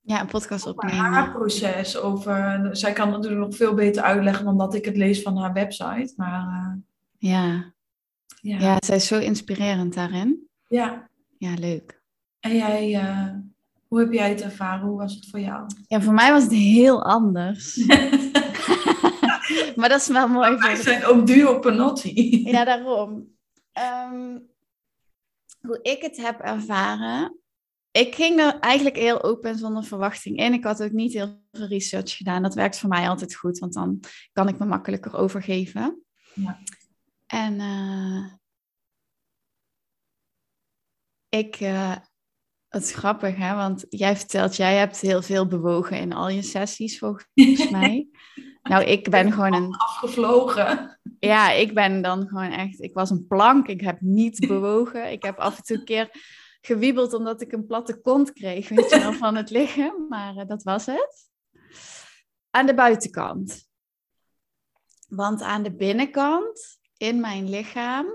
Ja, 0.00 0.20
een 0.20 0.26
podcast 0.26 0.66
opnemen. 0.66 0.96
haar 0.96 1.32
proces 1.32 1.96
over. 1.96 2.68
Zij 2.72 2.92
kan 2.92 3.06
het 3.06 3.16
natuurlijk 3.16 3.46
nog 3.46 3.56
veel 3.56 3.74
beter 3.74 4.02
uitleggen 4.02 4.44
dan 4.44 4.58
dat 4.58 4.74
ik 4.74 4.84
het 4.84 4.96
lees 4.96 5.22
van 5.22 5.36
haar 5.36 5.52
website. 5.52 6.12
Maar, 6.16 6.46
uh, 6.46 6.82
ja. 7.30 7.72
ja. 8.40 8.58
Ja, 8.58 8.76
zij 8.78 8.96
is 8.96 9.06
zo 9.06 9.18
inspirerend 9.18 9.94
daarin. 9.94 10.48
Ja. 10.68 11.08
Ja, 11.38 11.54
leuk. 11.54 12.02
En 12.40 12.56
jij, 12.56 13.02
uh, 13.02 13.30
hoe 13.94 14.02
heb 14.02 14.12
jij 14.12 14.28
het 14.28 14.42
ervaren? 14.42 14.86
Hoe 14.86 14.98
was 14.98 15.14
het 15.14 15.30
voor 15.30 15.40
jou? 15.40 15.66
Ja, 15.86 16.00
voor 16.00 16.14
mij 16.14 16.32
was 16.32 16.42
het 16.42 16.52
heel 16.52 17.04
anders. 17.04 17.76
maar 19.76 19.88
dat 19.88 20.00
is 20.00 20.08
wel 20.08 20.28
mooi. 20.28 20.56
Wij 20.56 20.76
zijn 20.76 21.04
ook 21.04 21.26
duo 21.26 21.58
panotti. 21.58 22.42
ja, 22.50 22.64
daarom. 22.64 23.36
Um, 24.10 24.48
hoe 25.60 25.78
ik 25.82 26.02
het 26.02 26.16
heb 26.16 26.40
ervaren 26.40 27.38
ik 27.96 28.14
ging 28.14 28.40
er 28.40 28.58
eigenlijk 28.58 28.96
heel 28.96 29.22
open 29.22 29.50
en 29.50 29.58
zonder 29.58 29.84
verwachting 29.84 30.38
in. 30.38 30.52
Ik 30.52 30.64
had 30.64 30.82
ook 30.82 30.92
niet 30.92 31.12
heel 31.12 31.42
veel 31.52 31.66
research 31.66 32.16
gedaan. 32.16 32.42
Dat 32.42 32.54
werkt 32.54 32.78
voor 32.78 32.88
mij 32.88 33.08
altijd 33.08 33.34
goed, 33.34 33.58
want 33.58 33.72
dan 33.72 34.00
kan 34.32 34.48
ik 34.48 34.58
me 34.58 34.64
makkelijker 34.64 35.16
overgeven. 35.16 36.04
Ja. 36.34 36.58
En 37.26 37.54
uh, 37.54 38.32
ik, 41.28 41.60
uh, 41.60 41.96
het 42.74 42.82
is 42.82 42.94
grappig, 42.94 43.36
hè? 43.36 43.54
want 43.54 43.84
jij 43.88 44.16
vertelt, 44.16 44.56
jij 44.56 44.76
hebt 44.76 45.00
heel 45.00 45.22
veel 45.22 45.46
bewogen 45.46 45.98
in 45.98 46.12
al 46.12 46.28
je 46.28 46.42
sessies, 46.42 46.98
volgens 46.98 47.70
mij. 47.70 48.08
nou, 48.62 48.84
ik 48.84 49.10
ben 49.10 49.32
gewoon 49.32 49.54
een... 49.54 49.74
Afgevlogen. 49.76 50.98
Ja, 51.18 51.50
ik 51.50 51.74
ben 51.74 52.02
dan 52.02 52.28
gewoon 52.28 52.50
echt... 52.50 52.82
Ik 52.82 52.94
was 52.94 53.10
een 53.10 53.26
plank, 53.26 53.66
ik 53.66 53.80
heb 53.80 54.00
niet 54.00 54.46
bewogen. 54.48 55.12
Ik 55.12 55.22
heb 55.22 55.38
af 55.38 55.56
en 55.56 55.62
toe 55.62 55.76
een 55.76 55.84
keer 55.84 56.10
gewiebeld 56.60 57.14
omdat 57.14 57.40
ik 57.40 57.52
een 57.52 57.66
platte 57.66 58.00
kont 58.00 58.32
kreeg, 58.32 58.68
weet 58.68 58.90
je 58.90 58.98
wel, 58.98 59.12
van 59.12 59.36
het 59.36 59.50
liggen. 59.50 60.06
Maar 60.08 60.36
uh, 60.36 60.46
dat 60.46 60.62
was 60.62 60.86
het. 60.86 61.28
Aan 62.50 62.66
de 62.66 62.74
buitenkant. 62.74 63.68
Want 65.08 65.42
aan 65.42 65.62
de 65.62 65.74
binnenkant, 65.74 66.78
in 66.96 67.20
mijn 67.20 67.48
lichaam, 67.50 68.06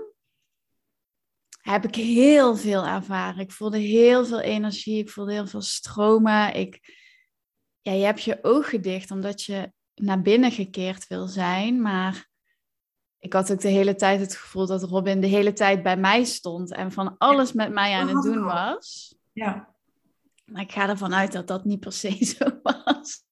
heb 1.60 1.84
ik 1.84 1.94
heel 1.94 2.56
veel 2.56 2.86
ervaren. 2.86 3.40
Ik 3.40 3.52
voelde 3.52 3.78
heel 3.78 4.26
veel 4.26 4.40
energie, 4.40 4.98
ik 4.98 5.10
voelde 5.10 5.32
heel 5.32 5.46
veel 5.46 5.62
stromen. 5.62 6.54
Ik, 6.54 6.96
ja, 7.80 7.92
je 7.92 8.04
hebt 8.04 8.22
je 8.22 8.38
ogen 8.42 8.82
dicht 8.82 9.10
omdat 9.10 9.42
je 9.42 9.72
naar 9.94 10.22
binnen 10.22 10.52
gekeerd 10.52 11.06
wil 11.06 11.26
zijn, 11.26 11.82
maar 11.82 12.28
ik 13.18 13.32
had 13.32 13.52
ook 13.52 13.60
de 13.60 13.68
hele 13.68 13.94
tijd 13.94 14.20
het 14.20 14.36
gevoel 14.36 14.66
dat 14.66 14.82
Robin 14.82 15.20
de 15.20 15.26
hele 15.26 15.52
tijd 15.52 15.82
bij 15.82 15.96
mij 15.96 16.24
stond 16.24 16.72
en 16.72 16.92
van 16.92 17.14
alles 17.18 17.52
met 17.52 17.72
mij 17.72 17.94
aan 17.94 18.08
het 18.08 18.22
doen 18.22 18.44
was. 18.44 19.14
Ja. 19.32 19.74
Maar 20.44 20.62
ik 20.62 20.72
ga 20.72 20.88
ervan 20.88 21.14
uit 21.14 21.32
dat 21.32 21.46
dat 21.46 21.64
niet 21.64 21.80
per 21.80 21.92
se 21.92 22.24
zo 22.38 22.60
was. 22.62 23.24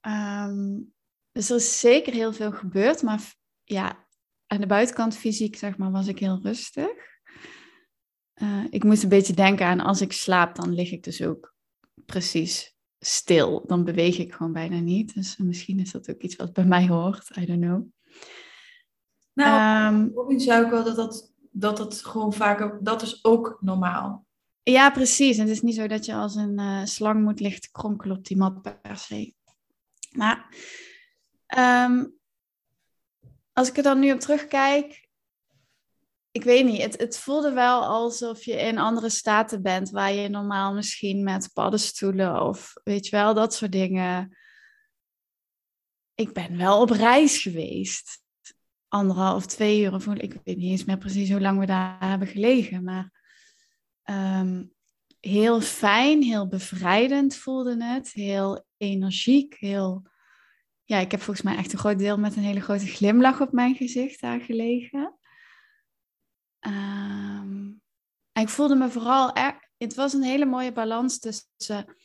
Um, 0.00 0.92
dus 1.32 1.50
er 1.50 1.56
is 1.56 1.80
zeker 1.80 2.12
heel 2.12 2.32
veel 2.32 2.52
gebeurd, 2.52 3.02
maar 3.02 3.34
ja, 3.64 4.06
aan 4.50 4.60
de 4.60 4.66
buitenkant 4.66 5.16
fysiek 5.16 5.56
zeg 5.56 5.76
maar 5.76 5.90
was 5.90 6.06
ik 6.06 6.18
heel 6.18 6.40
rustig. 6.42 6.88
Uh, 8.42 8.64
ik 8.70 8.84
moest 8.84 9.02
een 9.02 9.08
beetje 9.08 9.34
denken 9.34 9.66
aan 9.66 9.80
als 9.80 10.00
ik 10.00 10.12
slaap, 10.12 10.54
dan 10.54 10.74
lig 10.74 10.92
ik 10.92 11.02
dus 11.02 11.22
ook 11.22 11.54
precies 12.06 12.76
stil. 12.98 13.66
Dan 13.66 13.84
beweeg 13.84 14.18
ik 14.18 14.32
gewoon 14.32 14.52
bijna 14.52 14.78
niet. 14.78 15.14
Dus 15.14 15.36
misschien 15.36 15.78
is 15.78 15.90
dat 15.90 16.10
ook 16.10 16.22
iets 16.22 16.36
wat 16.36 16.52
bij 16.52 16.64
mij 16.64 16.88
hoort. 16.88 17.36
I 17.36 17.46
don't 17.46 17.60
know. 17.60 17.86
Nou, 19.32 19.94
um, 19.94 20.10
Robin 20.14 20.40
zei 20.40 20.64
ook 20.64 20.70
wel 20.70 20.84
dat, 20.84 20.96
dat, 20.96 21.34
dat 21.50 21.78
het 21.78 22.04
gewoon 22.04 22.32
vaker, 22.32 22.78
dat 22.82 23.02
is 23.02 23.24
ook 23.24 23.58
normaal. 23.60 24.26
Ja, 24.62 24.90
precies. 24.90 25.36
En 25.36 25.42
het 25.42 25.52
is 25.52 25.62
niet 25.62 25.74
zo 25.74 25.86
dat 25.86 26.04
je 26.04 26.14
als 26.14 26.34
een 26.34 26.60
uh, 26.60 26.84
slang 26.84 27.22
moet 27.22 27.40
lichten 27.40 27.70
kronkelen 27.70 28.16
op 28.16 28.24
die 28.24 28.36
mat 28.36 28.62
per 28.62 28.96
se. 28.96 29.34
Maar 30.10 30.54
um, 31.86 32.19
als 33.60 33.68
ik 33.68 33.76
er 33.76 33.82
dan 33.82 33.98
nu 33.98 34.12
op 34.12 34.20
terugkijk, 34.20 35.08
ik 36.30 36.42
weet 36.42 36.64
niet, 36.64 36.82
het, 36.82 36.98
het 36.98 37.18
voelde 37.18 37.52
wel 37.52 37.84
alsof 37.84 38.44
je 38.44 38.52
in 38.52 38.78
andere 38.78 39.08
staten 39.08 39.62
bent 39.62 39.90
waar 39.90 40.12
je 40.12 40.28
normaal 40.28 40.74
misschien 40.74 41.24
met 41.24 41.50
paddenstoelen 41.52 42.42
of 42.42 42.72
weet 42.84 43.06
je 43.06 43.16
wel, 43.16 43.34
dat 43.34 43.54
soort 43.54 43.72
dingen. 43.72 44.36
Ik 46.14 46.32
ben 46.32 46.56
wel 46.56 46.80
op 46.80 46.90
reis 46.90 47.42
geweest 47.42 48.22
anderhalf, 48.88 49.46
twee 49.46 49.82
uur. 49.82 49.94
Of, 49.94 50.06
ik 50.06 50.40
weet 50.44 50.56
niet 50.56 50.70
eens 50.70 50.84
meer 50.84 50.98
precies 50.98 51.30
hoe 51.30 51.40
lang 51.40 51.58
we 51.58 51.66
daar 51.66 52.08
hebben 52.08 52.28
gelegen. 52.28 52.84
Maar 52.84 53.12
ehm, 54.02 54.64
heel 55.20 55.60
fijn, 55.60 56.22
heel 56.22 56.48
bevrijdend 56.48 57.36
voelde 57.36 57.84
het. 57.84 58.12
Heel 58.12 58.64
energiek, 58.76 59.56
heel... 59.58 60.09
Ja, 60.90 60.98
ik 60.98 61.10
heb 61.10 61.20
volgens 61.20 61.46
mij 61.46 61.56
echt 61.56 61.72
een 61.72 61.78
groot 61.78 61.98
deel 61.98 62.18
met 62.18 62.36
een 62.36 62.42
hele 62.42 62.60
grote 62.60 62.86
glimlach 62.86 63.40
op 63.40 63.52
mijn 63.52 63.74
gezicht 63.74 64.20
daar 64.20 64.40
gelegen. 64.40 65.18
Ehm, 66.58 67.68
ik 68.32 68.48
voelde 68.48 68.74
me 68.74 68.90
vooral... 68.90 69.32
Er, 69.34 69.70
het 69.76 69.94
was 69.94 70.12
een 70.12 70.22
hele 70.22 70.44
mooie 70.44 70.72
balans 70.72 71.18
tussen 71.18 71.96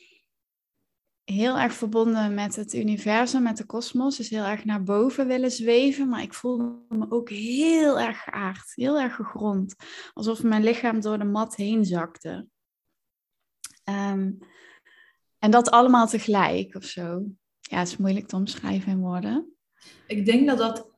heel 1.24 1.58
erg 1.58 1.72
verbonden 1.72 2.34
met 2.34 2.56
het 2.56 2.74
universum, 2.74 3.42
met 3.42 3.56
de 3.56 3.66
kosmos. 3.66 4.16
Dus 4.16 4.28
heel 4.28 4.44
erg 4.44 4.64
naar 4.64 4.82
boven 4.82 5.26
willen 5.26 5.50
zweven. 5.50 6.08
Maar 6.08 6.22
ik 6.22 6.34
voelde 6.34 6.84
me 6.88 7.06
ook 7.10 7.30
heel 7.30 8.00
erg 8.00 8.22
geaard, 8.22 8.72
heel 8.74 9.00
erg 9.00 9.14
gegrond. 9.14 9.74
Alsof 10.12 10.42
mijn 10.42 10.62
lichaam 10.62 11.00
door 11.00 11.18
de 11.18 11.24
mat 11.24 11.56
heen 11.56 11.84
zakte. 11.84 12.46
Ehm, 13.84 14.32
en 15.38 15.50
dat 15.50 15.70
allemaal 15.70 16.06
tegelijk 16.06 16.74
of 16.74 16.84
zo. 16.84 17.26
Ja, 17.70 17.78
het 17.78 17.88
is 17.88 17.96
moeilijk 17.96 18.26
te 18.26 18.36
omschrijven 18.36 18.92
in 18.92 18.98
woorden. 18.98 19.56
Ik 20.06 20.24
denk 20.24 20.46
dat 20.46 20.58
dat. 20.58 20.94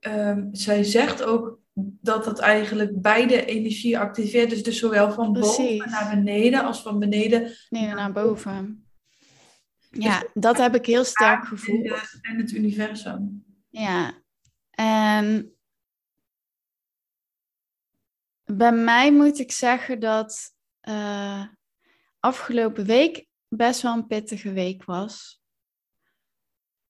Um, 0.00 0.48
zij 0.52 0.82
zegt 0.84 1.22
ook 1.22 1.60
dat 1.74 2.24
dat 2.24 2.38
eigenlijk 2.38 3.00
beide 3.00 3.44
energie 3.44 3.98
activeert. 3.98 4.50
Dus, 4.50 4.62
dus 4.62 4.78
zowel 4.78 5.12
van 5.12 5.32
boven 5.32 5.76
naar 5.76 6.14
beneden 6.14 6.64
als 6.64 6.82
van 6.82 6.98
beneden 6.98 7.56
nee, 7.68 7.86
naar, 7.86 8.12
boven. 8.12 8.88
Ja, 9.90 10.20
dus 10.20 10.28
dat 10.34 10.56
heb 10.56 10.74
ik 10.74 10.86
heel 10.86 11.04
sterk 11.04 11.44
gevoeld. 11.44 12.18
En 12.20 12.36
het 12.36 12.52
universum. 12.52 13.44
Ja, 13.68 14.22
en 14.70 15.56
bij 18.44 18.72
mij 18.72 19.12
moet 19.12 19.38
ik 19.38 19.52
zeggen 19.52 20.00
dat 20.00 20.54
uh, 20.88 21.46
afgelopen 22.20 22.84
week 22.84 23.26
best 23.56 23.82
wel 23.82 23.92
een 23.92 24.06
pittige 24.06 24.52
week 24.52 24.84
was. 24.84 25.42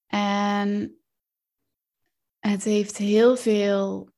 En 0.07 0.99
het 2.39 2.63
heeft 2.63 2.97
heel 2.97 3.37
veel. 3.37 4.09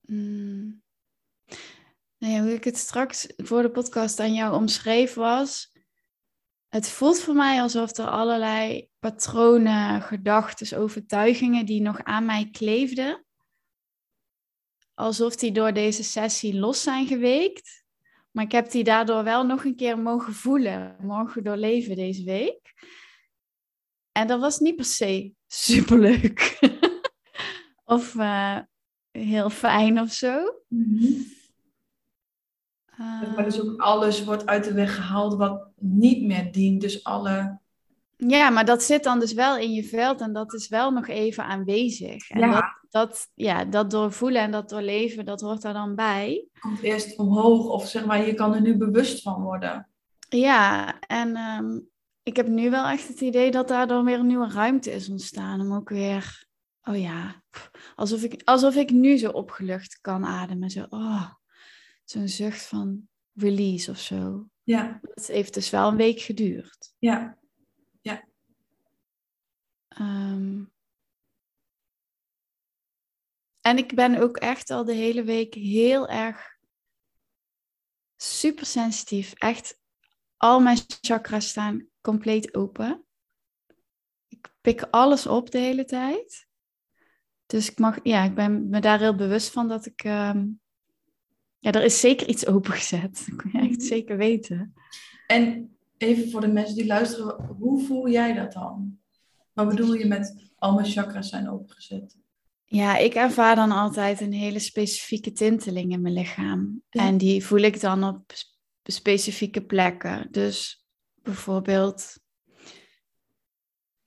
Mm, 0.00 0.82
nou 2.18 2.32
ja, 2.32 2.40
hoe 2.40 2.52
ik 2.52 2.64
het 2.64 2.76
straks 2.76 3.26
voor 3.36 3.62
de 3.62 3.70
podcast 3.70 4.20
aan 4.20 4.34
jou 4.34 4.54
omschreef 4.54 5.14
was. 5.14 5.72
Het 6.68 6.88
voelt 6.88 7.20
voor 7.20 7.34
mij 7.34 7.60
alsof 7.62 7.96
er 7.96 8.08
allerlei 8.08 8.88
patronen, 8.98 10.02
gedachten, 10.02 10.78
overtuigingen 10.78 11.66
die 11.66 11.80
nog 11.80 12.02
aan 12.02 12.24
mij 12.24 12.48
kleefden. 12.50 13.24
Alsof 14.94 15.36
die 15.36 15.52
door 15.52 15.72
deze 15.72 16.02
sessie 16.02 16.58
los 16.58 16.82
zijn 16.82 17.06
geweekt. 17.06 17.81
Maar 18.32 18.44
ik 18.44 18.52
heb 18.52 18.70
die 18.70 18.84
daardoor 18.84 19.24
wel 19.24 19.46
nog 19.46 19.64
een 19.64 19.76
keer 19.76 19.98
mogen 19.98 20.32
voelen, 20.32 20.96
mogen 21.00 21.44
doorleven 21.44 21.96
deze 21.96 22.24
week. 22.24 22.72
En 24.12 24.26
dat 24.26 24.40
was 24.40 24.58
niet 24.58 24.76
per 24.76 24.84
se 24.84 25.32
superleuk. 25.46 26.58
of 27.84 28.14
uh, 28.14 28.58
heel 29.10 29.50
fijn 29.50 30.00
of 30.00 30.12
zo. 30.12 30.62
Mm 30.68 31.40
maar 33.06 33.44
dus 33.44 33.60
ook 33.60 33.80
alles 33.80 34.24
wordt 34.24 34.46
uit 34.46 34.64
de 34.64 34.72
weg 34.72 34.94
gehaald 34.94 35.34
wat 35.34 35.68
niet 35.76 36.22
meer 36.22 36.52
dient. 36.52 36.80
Dus 36.80 37.04
alle... 37.04 37.60
Ja, 38.26 38.50
maar 38.50 38.64
dat 38.64 38.82
zit 38.82 39.04
dan 39.04 39.20
dus 39.20 39.32
wel 39.32 39.56
in 39.56 39.72
je 39.72 39.84
veld 39.84 40.20
en 40.20 40.32
dat 40.32 40.54
is 40.54 40.68
wel 40.68 40.90
nog 40.90 41.08
even 41.08 41.44
aanwezig. 41.44 42.30
En 42.30 42.40
ja. 42.40 42.52
dat, 42.52 42.64
dat, 42.90 43.28
ja, 43.34 43.64
dat 43.64 43.90
doorvoelen 43.90 44.42
en 44.42 44.50
dat 44.50 44.68
doorleven, 44.68 45.24
dat 45.24 45.40
hoort 45.40 45.62
daar 45.62 45.72
dan 45.72 45.94
bij. 45.94 46.46
Komt 46.60 46.82
eerst 46.82 47.18
omhoog 47.18 47.66
of 47.66 47.86
zeg 47.86 48.04
maar, 48.04 48.26
je 48.26 48.34
kan 48.34 48.54
er 48.54 48.60
nu 48.60 48.76
bewust 48.76 49.22
van 49.22 49.42
worden. 49.42 49.88
Ja, 50.28 50.98
en 51.00 51.36
ehm, 51.36 51.78
ik 52.22 52.36
heb 52.36 52.46
nu 52.46 52.70
wel 52.70 52.86
echt 52.86 53.08
het 53.08 53.20
idee 53.20 53.50
dat 53.50 53.68
daardoor 53.68 54.04
weer 54.04 54.18
een 54.18 54.26
nieuwe 54.26 54.50
ruimte 54.50 54.90
is 54.90 55.08
ontstaan. 55.08 55.60
Om 55.60 55.74
ook 55.74 55.88
weer, 55.88 56.46
oh 56.82 57.00
ja, 57.00 57.42
alsof 57.94 58.22
ik, 58.22 58.40
alsof 58.44 58.74
ik 58.74 58.90
nu 58.90 59.16
zo 59.16 59.30
opgelucht 59.30 59.98
kan 60.00 60.24
ademen. 60.24 60.70
Zo, 60.70 60.86
oh, 60.88 61.30
zo'n 62.04 62.28
zucht 62.28 62.66
van 62.66 63.08
release 63.34 63.90
of 63.90 63.98
zo. 63.98 64.46
Ja. 64.62 65.00
Het 65.14 65.26
heeft 65.26 65.54
dus 65.54 65.70
wel 65.70 65.88
een 65.88 65.96
week 65.96 66.20
geduurd. 66.20 66.94
Ja. 66.98 67.40
Um, 70.00 70.72
en 73.60 73.78
ik 73.78 73.94
ben 73.94 74.16
ook 74.16 74.36
echt 74.36 74.70
al 74.70 74.84
de 74.84 74.92
hele 74.92 75.22
week 75.22 75.54
heel 75.54 76.08
erg 76.08 76.56
super 78.16 78.66
sensitief. 78.66 79.32
Echt, 79.32 79.80
al 80.36 80.60
mijn 80.60 80.78
chakras 81.00 81.48
staan 81.48 81.86
compleet 82.00 82.54
open. 82.54 83.04
Ik 84.28 84.54
pik 84.60 84.82
alles 84.90 85.26
op 85.26 85.50
de 85.50 85.58
hele 85.58 85.84
tijd. 85.84 86.46
Dus 87.46 87.70
ik 87.70 87.78
mag, 87.78 87.98
ja, 88.02 88.24
ik 88.24 88.34
ben 88.34 88.68
me 88.68 88.80
daar 88.80 88.98
heel 88.98 89.14
bewust 89.14 89.50
van 89.50 89.68
dat 89.68 89.86
ik. 89.86 90.04
Um, 90.04 90.60
ja, 91.58 91.72
er 91.72 91.84
is 91.84 92.00
zeker 92.00 92.28
iets 92.28 92.46
opengezet. 92.46 93.26
Dat 93.26 93.36
kun 93.36 93.50
je 93.52 93.58
echt 93.58 93.78
mhm. 93.78 93.86
zeker 93.86 94.16
weten. 94.16 94.74
En 95.26 95.76
even 95.96 96.30
voor 96.30 96.40
de 96.40 96.48
mensen 96.48 96.76
die 96.76 96.86
luisteren, 96.86 97.44
hoe 97.58 97.84
voel 97.84 98.08
jij 98.08 98.32
dat 98.32 98.52
dan? 98.52 99.01
Wat 99.52 99.68
bedoel 99.68 99.94
je 99.94 100.06
met 100.06 100.52
al 100.56 100.74
mijn 100.74 100.86
chakras 100.86 101.28
zijn 101.28 101.50
opengezet? 101.50 102.16
Ja, 102.64 102.96
ik 102.96 103.14
ervaar 103.14 103.56
dan 103.56 103.70
altijd 103.70 104.20
een 104.20 104.32
hele 104.32 104.58
specifieke 104.58 105.32
tinteling 105.32 105.92
in 105.92 106.00
mijn 106.00 106.14
lichaam. 106.14 106.82
En 106.88 107.18
die 107.18 107.44
voel 107.44 107.58
ik 107.58 107.80
dan 107.80 108.04
op 108.04 108.32
specifieke 108.82 109.64
plekken. 109.64 110.28
Dus 110.30 110.86
bijvoorbeeld, 111.22 112.18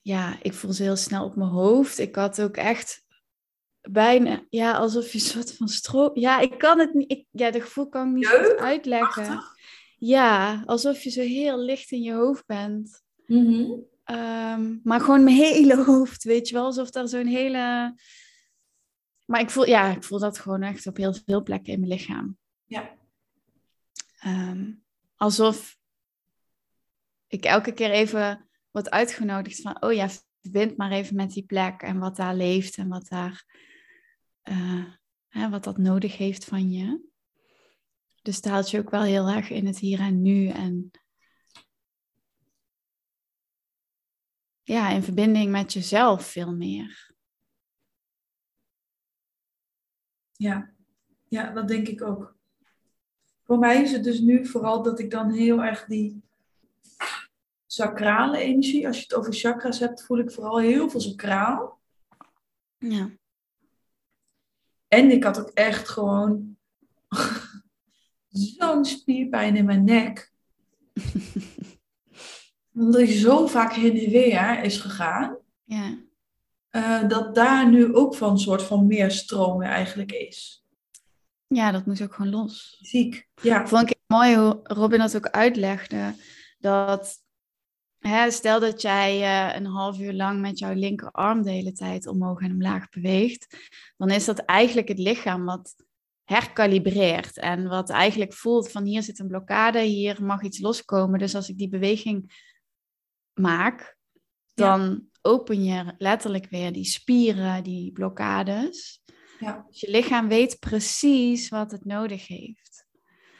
ja, 0.00 0.38
ik 0.42 0.52
voel 0.52 0.72
ze 0.72 0.82
heel 0.82 0.96
snel 0.96 1.24
op 1.24 1.36
mijn 1.36 1.50
hoofd. 1.50 1.98
Ik 1.98 2.14
had 2.14 2.42
ook 2.42 2.56
echt 2.56 3.04
bijna, 3.80 4.46
ja, 4.50 4.72
alsof 4.72 5.12
je 5.12 5.18
een 5.18 5.24
soort 5.24 5.56
van 5.56 5.68
stroop. 5.68 6.16
Ja, 6.16 6.40
ik 6.40 6.58
kan 6.58 6.78
het 6.78 6.94
niet, 6.94 7.10
ik, 7.10 7.26
ja, 7.30 7.50
de 7.50 7.60
gevoel 7.60 7.88
kan 7.88 8.08
ik 8.08 8.14
niet 8.14 8.28
goed 8.28 8.56
uitleggen. 8.56 9.42
Ja, 9.98 10.62
alsof 10.64 11.02
je 11.02 11.10
zo 11.10 11.20
heel 11.20 11.58
licht 11.58 11.90
in 11.90 12.02
je 12.02 12.12
hoofd 12.12 12.46
bent. 12.46 13.02
Mm 13.26 13.94
maar 14.82 15.00
gewoon 15.00 15.24
mijn 15.24 15.36
hele 15.36 15.84
hoofd, 15.84 16.24
weet 16.24 16.48
je 16.48 16.54
wel, 16.54 16.64
alsof 16.64 16.90
daar 16.90 17.08
zo'n 17.08 17.26
hele 17.26 17.94
maar 19.26 19.40
ik 19.40 19.50
voel, 19.50 19.66
ja, 19.66 19.90
ik 19.90 20.02
voel 20.02 20.18
dat 20.18 20.38
gewoon 20.38 20.62
echt 20.62 20.86
op 20.86 20.96
heel 20.96 21.14
veel 21.14 21.42
plekken 21.42 21.72
in 21.72 21.80
mijn 21.80 21.92
lichaam. 21.92 22.38
Ja. 22.64 22.96
Ehm, 24.18 24.72
alsof 25.16 25.78
ik 27.26 27.44
elke 27.44 27.72
keer 27.72 27.90
even 27.90 28.48
word 28.70 28.90
uitgenodigd 28.90 29.60
van, 29.60 29.82
oh 29.82 29.92
ja, 29.92 30.08
verbind 30.40 30.76
maar 30.76 30.90
even 30.90 31.16
met 31.16 31.32
die 31.32 31.44
plek 31.44 31.82
en 31.82 31.98
wat 31.98 32.16
daar 32.16 32.34
leeft 32.34 32.76
en 32.76 32.88
wat 32.88 33.08
daar, 33.08 33.44
uh, 34.44 34.84
hè, 35.28 35.48
wat 35.48 35.64
dat 35.64 35.78
nodig 35.78 36.16
heeft 36.16 36.44
van 36.44 36.70
je. 36.70 37.04
Dus 38.22 38.36
het 38.36 38.44
haalt 38.44 38.70
je 38.70 38.78
ook 38.78 38.90
wel 38.90 39.02
heel 39.02 39.28
erg 39.28 39.50
in 39.50 39.66
het 39.66 39.78
hier 39.78 40.00
en 40.00 40.22
nu 40.22 40.48
en 40.48 40.90
ja, 44.66 44.90
in 44.90 45.02
verbinding 45.02 45.50
met 45.50 45.72
jezelf 45.72 46.26
veel 46.26 46.54
meer. 46.54 47.14
Ja. 50.32 50.70
ja, 51.28 51.50
dat 51.50 51.68
denk 51.68 51.88
ik 51.88 52.02
ook. 52.02 52.36
Voor 53.42 53.58
mij 53.58 53.82
is 53.82 53.92
het 53.92 54.04
dus 54.04 54.20
nu 54.20 54.46
vooral 54.46 54.82
dat 54.82 54.98
ik 54.98 55.10
dan 55.10 55.30
heel 55.30 55.64
erg 55.64 55.84
die 55.84 56.22
sacrale 57.66 58.38
energie, 58.38 58.86
als 58.86 58.96
je 58.96 59.02
het 59.02 59.14
over 59.14 59.32
chakras 59.32 59.78
hebt, 59.78 60.04
voel 60.04 60.18
ik 60.18 60.30
vooral 60.30 60.58
heel 60.58 60.90
veel 60.90 61.00
sacraal. 61.00 61.80
Ja. 62.78 63.10
En 64.88 65.10
ik 65.10 65.24
had 65.24 65.40
ook 65.40 65.50
echt 65.50 65.88
gewoon 65.88 66.56
zo'n 68.28 68.84
spierpijn 68.84 69.56
in 69.56 69.64
mijn 69.64 69.84
nek. 69.84 70.32
Omdat 72.76 73.00
ik 73.00 73.10
zo 73.10 73.46
vaak 73.46 73.72
heen 73.72 73.98
en 73.98 74.10
weer 74.10 74.62
is 74.62 74.78
gegaan. 74.78 75.36
Ja. 75.64 75.98
Eh, 76.70 77.08
dat 77.08 77.34
daar 77.34 77.70
nu 77.70 77.94
ook 77.94 78.14
van 78.14 78.30
een 78.30 78.38
soort 78.38 78.62
van 78.62 78.86
meer 78.86 79.10
stroom 79.10 79.62
eigenlijk 79.62 80.12
is. 80.12 80.64
Ja, 81.46 81.70
dat 81.70 81.86
moest 81.86 82.02
ook 82.02 82.14
gewoon 82.14 82.30
los. 82.30 82.78
Ziek, 82.80 83.28
ja. 83.42 83.66
Vond 83.66 83.90
ik 83.90 83.96
mooi 84.06 84.36
hoe 84.36 84.60
Robin 84.62 84.98
dat 84.98 85.16
ook 85.16 85.28
uitlegde. 85.28 86.14
Dat, 86.58 87.22
hè, 87.98 88.30
stel 88.30 88.60
dat 88.60 88.82
jij 88.82 89.20
uh, 89.20 89.56
een 89.56 89.66
half 89.66 89.98
uur 89.98 90.12
lang 90.12 90.40
met 90.40 90.58
jouw 90.58 90.74
linkerarm 90.74 91.42
de 91.42 91.50
hele 91.50 91.72
tijd 91.72 92.06
omhoog 92.06 92.40
en 92.40 92.52
omlaag 92.52 92.88
beweegt. 92.88 93.56
Dan 93.96 94.10
is 94.10 94.24
dat 94.24 94.38
eigenlijk 94.38 94.88
het 94.88 94.98
lichaam 94.98 95.44
wat 95.44 95.74
herkalibreert. 96.24 97.38
En 97.38 97.68
wat 97.68 97.90
eigenlijk 97.90 98.32
voelt 98.32 98.70
van 98.70 98.84
hier 98.84 99.02
zit 99.02 99.18
een 99.18 99.28
blokkade, 99.28 99.80
hier 99.80 100.24
mag 100.24 100.42
iets 100.42 100.60
loskomen. 100.60 101.18
Dus 101.18 101.34
als 101.34 101.48
ik 101.48 101.58
die 101.58 101.68
beweging 101.68 102.44
maak, 103.38 103.96
dan 104.54 105.08
open 105.22 105.64
je 105.64 105.94
letterlijk 105.98 106.46
weer 106.50 106.72
die 106.72 106.84
spieren, 106.84 107.62
die 107.62 107.92
blokkades. 107.92 109.02
Ja. 109.40 109.64
Dus 109.68 109.80
je 109.80 109.90
lichaam 109.90 110.28
weet 110.28 110.58
precies 110.58 111.48
wat 111.48 111.70
het 111.70 111.84
nodig 111.84 112.26
heeft. 112.26 112.86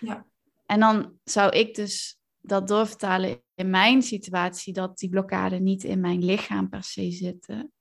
Ja. 0.01 0.27
En 0.67 0.81
dan 0.81 1.19
zou 1.25 1.57
ik 1.57 1.75
dus 1.75 2.19
dat 2.41 2.69
doorvertalen 2.69 3.43
in 3.55 3.71
mijn 3.71 4.03
situatie, 4.03 4.73
dat 4.73 4.99
die 4.99 5.09
blokkade 5.09 5.59
niet 5.59 5.85
in 5.85 6.01
mijn 6.01 6.25
lichaam 6.25 6.69
per 6.69 6.83
se 6.83 7.11
zitten, 7.11 7.73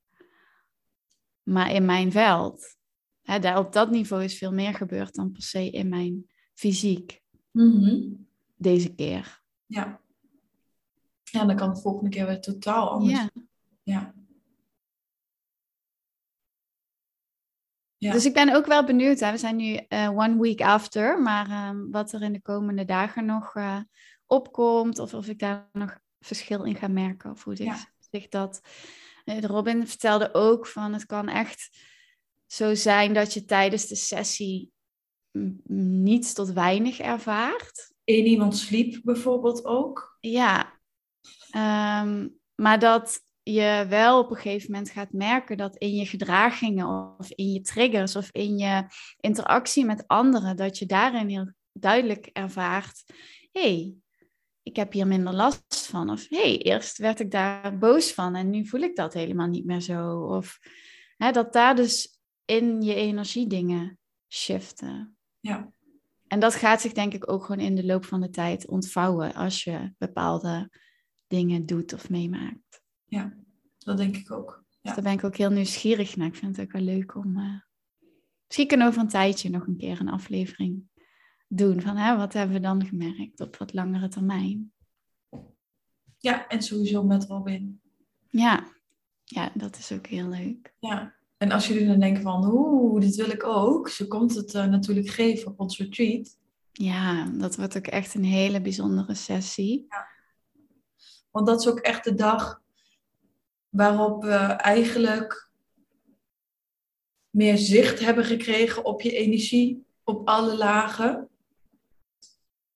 maar 1.44 1.72
in 1.72 1.86
mijn 1.86 2.12
veld. 2.12 2.76
daar, 3.22 3.58
op 3.58 3.74
dat 3.74 3.92
niveau 3.92 4.24
is 4.24 4.38
veel 4.38 4.54
meer 4.54 4.74
gebeurd 4.74 5.16
dan 5.16 5.32
per 5.32 5.42
se 5.42 5.70
in 5.70 5.90
mijn 5.90 6.26
fysiek. 6.54 7.22
Mm 7.52 8.28
Deze 8.56 8.94
keer. 8.94 9.42
Ja. 9.66 10.05
Ja, 11.36 11.46
dan 11.46 11.56
kan 11.56 11.74
de 11.74 11.82
volgende 11.82 12.10
keer 12.10 12.26
weer 12.26 12.42
totaal 12.42 12.90
anders. 12.90 13.20
Ja. 13.20 13.30
Ja. 13.84 14.14
ja. 17.98 18.12
Dus 18.12 18.26
ik 18.26 18.34
ben 18.34 18.56
ook 18.56 18.66
wel 18.66 18.86
benieuwd. 18.86 19.20
Hè. 19.20 19.32
We 19.32 19.38
zijn 19.38 19.56
nu 19.56 19.80
uh, 19.90 20.10
one 20.10 20.40
week 20.40 20.62
after, 20.62 21.22
maar 21.22 21.70
um, 21.70 21.92
wat 21.92 22.12
er 22.12 22.22
in 22.22 22.34
de 22.34 22.42
komende 22.42 22.86
dagen 22.86 23.26
nog 23.26 23.56
uh, 23.56 23.80
opkomt, 24.26 25.00
of 25.00 25.14
of 25.14 25.28
ik 25.28 25.40
daar 25.40 25.70
nog 25.72 26.00
verschil 26.20 26.64
in 26.64 26.76
ga 26.76 26.88
merken, 26.88 27.32
of 27.32 27.44
hoe 27.44 27.56
zich, 27.56 27.86
zich 28.12 28.28
dat. 28.28 28.62
Uh, 29.26 29.40
Robin 29.40 29.88
vertelde 29.88 30.34
ook 30.34 30.68
van 30.68 30.94
het 30.94 31.06
kan 31.06 31.28
echt 31.28 31.70
zo 32.46 32.76
zijn 32.76 33.14
dat 33.14 33.34
je 33.34 33.46
tijdens 33.46 33.88
de 33.88 33.96
sessie 33.96 34.74
niets 35.68 36.34
tot 36.34 36.52
weinig 36.52 37.00
ervaart. 37.00 37.94
In 38.04 38.26
iemand 38.26 38.58
sliep 38.58 39.02
bijvoorbeeld 39.04 39.66
ook. 39.66 40.18
Ja, 40.20 40.80
ehm, 41.56 42.28
maar 42.56 42.80
dat 42.80 43.24
je 43.44 43.86
wel 43.90 44.20
op 44.20 44.30
een 44.30 44.36
gegeven 44.36 44.72
moment 44.72 44.90
gaat 44.90 45.12
merken 45.12 45.58
dat 45.58 45.78
in 45.78 45.96
je 45.96 46.06
gedragingen 46.06 47.16
of 47.18 47.32
in 47.32 47.52
je 47.52 47.62
triggers 47.62 48.16
of 48.16 48.30
in 48.32 48.58
je 48.58 48.86
interactie 49.20 49.86
met 49.86 50.08
anderen, 50.08 50.56
dat 50.56 50.78
je 50.78 50.86
daarin 50.86 51.30
heel 51.30 51.52
duidelijk 51.72 52.30
ervaart, 52.34 53.04
hé, 53.52 53.62
hey, 53.62 53.96
ik 54.64 54.76
heb 54.76 54.92
hier 54.92 55.08
minder 55.08 55.34
last 55.34 55.88
van. 55.90 56.10
Of 56.10 56.30
hé, 56.30 56.38
hey, 56.38 56.58
eerst 56.58 56.98
werd 56.98 57.20
ik 57.20 57.32
daar 57.32 57.78
boos 57.78 58.14
van 58.14 58.36
en 58.36 58.50
nu 58.50 58.68
voel 58.68 58.82
ik 58.82 58.96
dat 58.96 59.14
helemaal 59.14 59.48
niet 59.48 59.66
meer 59.66 59.82
zo. 59.82 60.20
Of 60.20 60.60
hè, 61.18 61.32
dat 61.32 61.54
daar 61.54 61.76
dus 61.76 62.20
in 62.46 62.82
je 62.82 62.96
energie 62.96 63.48
dingen 63.48 64.00
shiften. 64.34 65.18
Ja. 65.40 65.72
En 66.28 66.40
dat 66.40 66.56
gaat 66.56 66.82
zich 66.82 66.92
denk 66.92 67.14
ik 67.14 67.32
ook 67.32 67.46
gewoon 67.46 67.66
in 67.66 67.76
de 67.76 67.86
loop 67.86 68.06
van 68.06 68.22
de 68.22 68.30
tijd 68.30 68.68
ontvouwen 68.68 69.34
als 69.34 69.64
je 69.64 69.94
bepaalde 69.98 70.70
dingen 71.36 71.66
doet 71.66 71.94
of 71.94 72.10
meemaakt. 72.10 72.82
Ja, 73.06 73.34
dat 73.78 73.98
denk 73.98 74.16
ik 74.16 74.32
ook. 74.32 74.64
Ja. 74.70 74.78
Dus 74.82 74.94
daar 74.94 75.04
ben 75.04 75.14
ik 75.14 75.24
ook 75.24 75.38
heel 75.38 75.50
nieuwsgierig 75.50 76.16
naar. 76.16 76.28
Ik 76.28 76.36
vind 76.36 76.58
het 76.58 76.66
ook 76.66 76.72
wel 76.72 76.82
leuk 76.82 77.16
om... 77.16 77.38
Uh... 77.38 77.60
Misschien 78.46 78.68
kunnen 78.68 78.86
we 78.86 78.92
over 78.92 79.06
een 79.06 79.10
tijdje 79.10 79.50
nog 79.50 79.68
een 79.68 79.78
keer 79.78 80.00
een 80.00 80.10
aflevering 80.10 80.84
doen. 81.48 81.82
Van 81.82 81.96
hè, 81.96 82.18
wat 82.18 82.34
hebben 82.34 82.56
we 82.56 82.62
dan 82.62 82.86
gemerkt 82.86 83.40
op 83.40 83.58
wat 83.58 83.74
langere 83.74 84.08
termijn? 84.08 84.74
Ja, 86.18 86.48
en 86.48 86.62
sowieso 86.62 87.04
met 87.04 87.26
Robin. 87.26 87.82
Ja, 88.30 88.68
ja 89.24 89.52
dat 89.54 89.78
is 89.78 89.92
ook 89.92 90.08
heel 90.08 90.28
leuk. 90.30 90.74
Ja, 90.80 91.16
en 91.38 91.52
als 91.52 91.68
jullie 91.68 91.88
dan 91.88 92.00
denken 92.00 92.24
van, 92.24 92.52
oeh, 92.54 93.02
dit 93.02 93.16
wil 93.16 93.30
ik 93.30 93.44
ook. 93.44 93.90
Ze 93.90 94.08
komt 94.08 94.36
het 94.36 94.54
uh, 94.54 94.66
natuurlijk 94.66 95.10
geven 95.10 95.52
op 95.52 95.60
ons 95.60 95.78
retreat. 95.78 96.38
Ja, 96.72 97.26
dat 97.26 97.56
wordt 97.56 97.78
ook 97.78 97.88
echt 97.88 98.14
een 98.14 98.24
hele 98.24 98.62
bijzondere 98.62 99.14
sessie. 99.14 99.86
Ja. 99.90 100.08
Want 101.36 101.48
dat 101.48 101.60
is 101.60 101.68
ook 101.68 101.80
echt 101.80 102.04
de 102.04 102.14
dag 102.14 102.62
waarop 103.70 104.24
we 104.24 104.36
eigenlijk 104.36 105.50
meer 107.30 107.58
zicht 107.58 108.00
hebben 108.00 108.26
gekregen 108.26 108.86
op 108.86 109.02
je 109.02 109.12
energie 109.12 109.86
op 110.04 110.28
alle 110.28 110.58
lagen. 110.58 111.30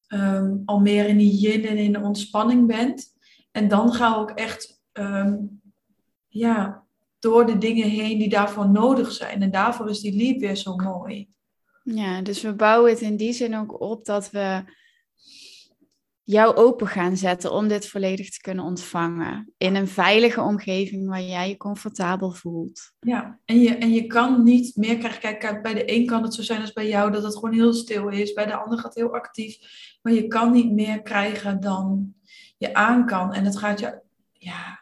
Um, 0.08 0.62
al 0.66 0.80
meer 0.80 1.08
in 1.08 1.18
die 1.18 1.40
yin 1.40 1.66
en 1.66 1.78
in 1.78 1.94
de 1.94 2.02
ontspanning 2.02 2.68
bent. 2.68 3.16
En 3.52 3.68
dan 3.68 3.94
gaan 3.94 4.12
we 4.14 4.20
ook 4.20 4.38
echt 4.38 4.82
um, 4.94 5.62
ja, 6.28 6.84
door 7.20 7.46
de 7.46 7.58
dingen 7.58 7.90
heen 7.90 8.18
die 8.18 8.30
daarvoor 8.30 8.70
nodig 8.70 9.12
zijn. 9.12 9.42
En 9.42 9.52
daarvoor 9.52 9.90
is 9.90 10.00
die 10.00 10.16
liep 10.16 10.40
weer 10.40 10.56
zo 10.56 10.76
mooi. 10.76 11.30
Ja, 11.84 12.22
dus 12.22 12.42
we 12.42 12.54
bouwen 12.54 12.92
het 12.92 13.02
in 13.02 13.18
die 13.18 13.34
zin 13.34 13.56
ook 13.56 13.82
op 13.82 14.06
dat 14.06 14.32
we 14.32 14.64
jou 16.32 16.56
open 16.56 16.88
gaan 16.88 17.18
zetten 17.18 17.52
om 17.52 17.68
dit 17.68 17.88
volledig 17.88 18.30
te 18.30 18.42
kunnen 18.42 18.66
ontvangen. 18.66 19.54
In 19.58 19.76
een 19.76 19.88
veilige 19.88 20.42
omgeving 20.42 21.08
waar 21.08 21.22
jij 21.22 21.50
je 21.50 21.58
comfortabel 21.58 22.32
voelt. 22.32 22.92
Ja, 23.00 23.40
en 23.46 23.60
je, 23.60 23.76
en 23.76 23.92
je 23.92 24.08
kan 24.08 24.44
niet 24.44 24.76
meer 24.76 24.98
krijgen. 24.98 25.40
Kijk, 25.40 25.62
bij 25.62 25.74
de 25.74 25.94
een 25.94 26.06
kan 26.06 26.24
het 26.24 26.34
zo 26.34 26.42
zijn 26.42 26.62
als 26.62 26.74
bij 26.74 26.88
jou 26.88 27.12
dat 27.12 27.24
het 27.24 27.34
gewoon 27.34 27.54
heel 27.54 27.74
stil 27.74 28.10
is. 28.10 28.34
Bij 28.34 28.46
de 28.46 28.56
ander 28.56 28.80
gaat 28.80 28.96
heel 28.96 29.14
actief. 29.14 29.58
Maar 30.02 30.14
je 30.14 30.28
kan 30.28 30.52
niet 30.52 30.72
meer 30.72 31.02
krijgen 31.02 31.60
dan 31.60 32.14
je 32.58 32.74
aan 32.74 33.06
kan. 33.06 33.34
En 33.34 33.46
het 33.46 33.58
gaat 33.58 33.80
je, 33.80 34.02
ja, 34.32 34.80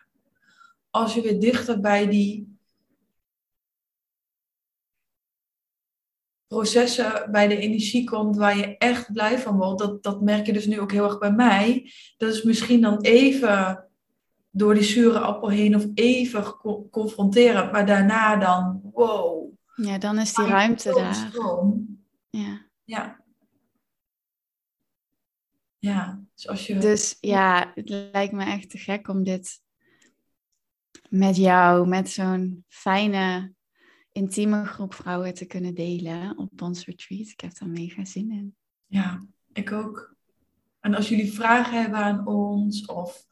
als 0.89 1.13
je 1.13 1.21
weer 1.21 1.39
dichter 1.39 1.79
bij 1.79 2.07
die 2.07 2.56
processen 6.47 7.31
bij 7.31 7.47
de 7.47 7.57
energie 7.57 8.03
komt 8.03 8.35
waar 8.35 8.57
je 8.57 8.77
echt 8.77 9.13
blij 9.13 9.39
van 9.39 9.57
wordt, 9.57 9.79
dat, 9.79 10.03
dat 10.03 10.21
merk 10.21 10.45
je 10.45 10.53
dus 10.53 10.65
nu 10.65 10.79
ook 10.79 10.91
heel 10.91 11.03
erg 11.03 11.17
bij 11.19 11.31
mij. 11.31 11.91
Dat 12.17 12.33
is 12.33 12.43
misschien 12.43 12.81
dan 12.81 13.01
even 13.01 13.87
door 14.49 14.73
die 14.73 14.83
zure 14.83 15.19
appel 15.19 15.49
heen 15.49 15.75
of 15.75 15.85
even 15.93 16.43
confronteren, 16.91 17.71
maar 17.71 17.85
daarna 17.85 18.35
dan, 18.35 18.81
wow. 18.93 19.51
Ja, 19.75 19.97
dan 19.97 20.19
is 20.19 20.33
die 20.33 20.45
ruimte 20.45 20.93
daar. 20.93 21.31
Ja. 22.29 22.65
Ja. 22.83 23.25
Ja, 25.79 26.21
dus 26.33 26.47
als 26.47 26.67
je... 26.67 26.77
Dus 26.77 27.17
ja, 27.19 27.71
het 27.75 27.89
lijkt 27.89 28.33
me 28.33 28.45
echt 28.45 28.69
te 28.69 28.77
gek 28.77 29.07
om 29.07 29.23
dit 29.23 29.61
met 31.09 31.35
jou, 31.35 31.87
met 31.87 32.09
zo'n 32.09 32.65
fijne 32.67 33.53
intieme 34.17 34.65
groep 34.65 34.93
vrouwen 34.93 35.33
te 35.33 35.45
kunnen 35.45 35.73
delen 35.73 36.37
op 36.37 36.61
ons 36.61 36.85
retreat. 36.85 37.27
Ik 37.27 37.39
heb 37.39 37.57
daar 37.57 37.69
mega 37.69 38.05
zin 38.05 38.31
in. 38.31 38.55
Ja, 38.85 39.25
ik 39.53 39.71
ook. 39.71 40.15
En 40.79 40.95
als 40.95 41.09
jullie 41.09 41.33
vragen 41.33 41.81
hebben 41.81 41.99
aan 41.99 42.27
ons 42.27 42.85
of 42.85 43.25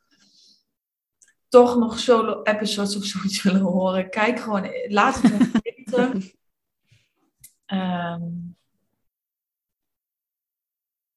toch 1.48 1.78
nog 1.78 2.00
solo 2.00 2.42
episodes 2.44 2.96
of 2.96 3.04
zoiets 3.04 3.44
willen 3.44 3.62
horen, 3.62 4.10
kijk 4.10 4.40
gewoon, 4.40 4.70
laat 4.88 5.22
het 5.22 5.40
me 5.40 5.52
weten. 5.64 6.32
Um, 7.68 8.56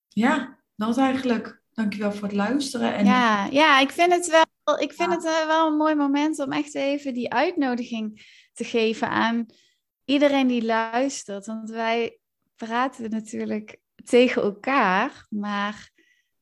ja, 0.08 0.58
dat 0.76 0.98
eigenlijk. 0.98 1.62
Dankjewel 1.72 2.12
voor 2.12 2.28
het 2.28 2.36
luisteren. 2.36 2.94
En... 2.94 3.04
Ja, 3.04 3.46
ja, 3.46 3.80
ik 3.80 3.90
vind 3.90 4.12
het 4.12 4.30
wel, 4.30 4.78
ik 4.78 4.92
vind 4.92 5.14
het 5.14 5.22
wel 5.22 5.66
een 5.66 5.76
mooi 5.76 5.94
moment 5.94 6.38
om 6.38 6.52
echt 6.52 6.74
even 6.74 7.14
die 7.14 7.32
uitnodiging 7.32 8.36
te 8.58 8.64
geven 8.64 9.08
aan 9.08 9.46
iedereen 10.04 10.46
die 10.46 10.64
luistert. 10.64 11.46
Want 11.46 11.70
wij 11.70 12.18
praten 12.56 13.10
natuurlijk 13.10 13.78
tegen 14.04 14.42
elkaar, 14.42 15.26
maar 15.28 15.90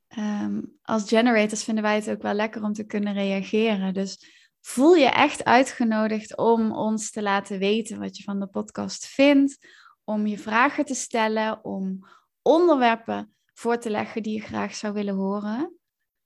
ehm, 0.09 0.63
als 0.83 1.09
generators 1.09 1.65
vinden 1.65 1.85
wij 1.85 1.95
het 1.95 2.11
ook 2.11 2.23
wel 2.23 2.35
lekker 2.35 2.63
om 2.63 2.73
te 2.73 2.85
kunnen 2.85 3.13
reageren. 3.13 3.95
Dus 3.95 4.35
voel 4.61 4.95
je 4.95 5.09
echt 5.09 5.45
uitgenodigd 5.45 6.37
om 6.37 6.73
ons 6.73 7.11
te 7.11 7.23
laten 7.23 7.59
weten 7.59 7.99
wat 7.99 8.17
je 8.17 8.23
van 8.23 8.41
de 8.41 8.47
podcast 8.47 9.07
vindt, 9.07 9.67
om 10.05 10.27
je 10.27 10.39
vragen 10.39 10.85
te 10.85 10.95
stellen, 10.95 11.65
om 11.65 11.99
onderwerpen 12.43 13.35
voor 13.55 13.79
te 13.79 13.91
leggen 13.91 14.23
die 14.23 14.35
je 14.35 14.41
graag 14.41 14.75
zou 14.75 14.93
willen 14.93 15.15
horen. 15.15 15.79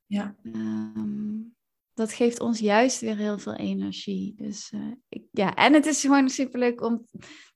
Ja. 0.07 0.35
Ehm, 0.43 1.39
dat 2.01 2.13
geeft 2.13 2.41
ons 2.41 2.59
juist 2.59 3.01
weer 3.01 3.17
heel 3.17 3.39
veel 3.39 3.55
energie. 3.55 4.35
Dus 4.37 4.73
uh, 4.73 4.93
ik, 5.09 5.25
ja, 5.31 5.55
en 5.55 5.73
het 5.73 5.87
is 5.87 6.01
gewoon 6.01 6.29
superleuk 6.29 6.81
om 6.83 7.07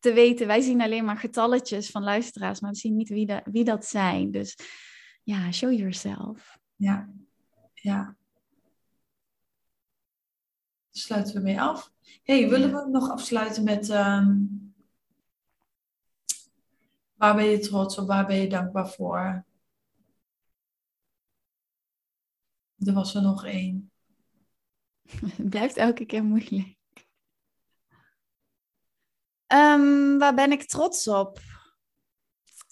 te 0.01 0.13
weten. 0.13 0.47
Wij 0.47 0.61
zien 0.61 0.81
alleen 0.81 1.05
maar 1.05 1.17
getalletjes 1.17 1.91
van 1.91 2.03
luisteraars, 2.03 2.61
maar 2.61 2.71
we 2.71 2.77
zien 2.77 2.97
niet 2.97 3.09
wie, 3.09 3.41
wie 3.45 3.65
dat 3.65 3.85
zijn. 3.85 4.31
Dus 4.31 4.57
ja, 5.23 5.53
show 5.53 5.73
yourself. 5.73 6.59
Ja, 6.77 7.13
ja. 7.73 8.17
Sluiten 10.91 11.35
we 11.35 11.41
mee 11.41 11.61
af. 11.61 11.93
hey, 12.23 12.49
willen 12.49 12.73
we 12.73 12.89
nog 12.91 13.11
afsluiten 13.11 13.65
met 13.65 13.89
um, 13.89 14.75
waar 17.15 17.35
ben 17.35 17.45
je 17.45 17.59
trots 17.59 17.99
op, 17.99 18.07
waar 18.07 18.27
ben 18.27 18.37
je 18.37 18.49
dankbaar 18.49 18.89
voor? 18.89 19.45
Er 22.79 22.93
was 22.93 23.15
er 23.15 23.23
nog 23.23 23.45
één. 23.45 23.93
Het 25.09 25.49
blijft 25.51 25.77
elke 25.77 26.05
keer 26.05 26.25
moeilijk. 26.25 26.77
Um, 29.47 30.19
waar 30.19 30.35
ben 30.35 30.53
ik 30.53 30.65
trots 30.65 31.09
op? 31.09 31.39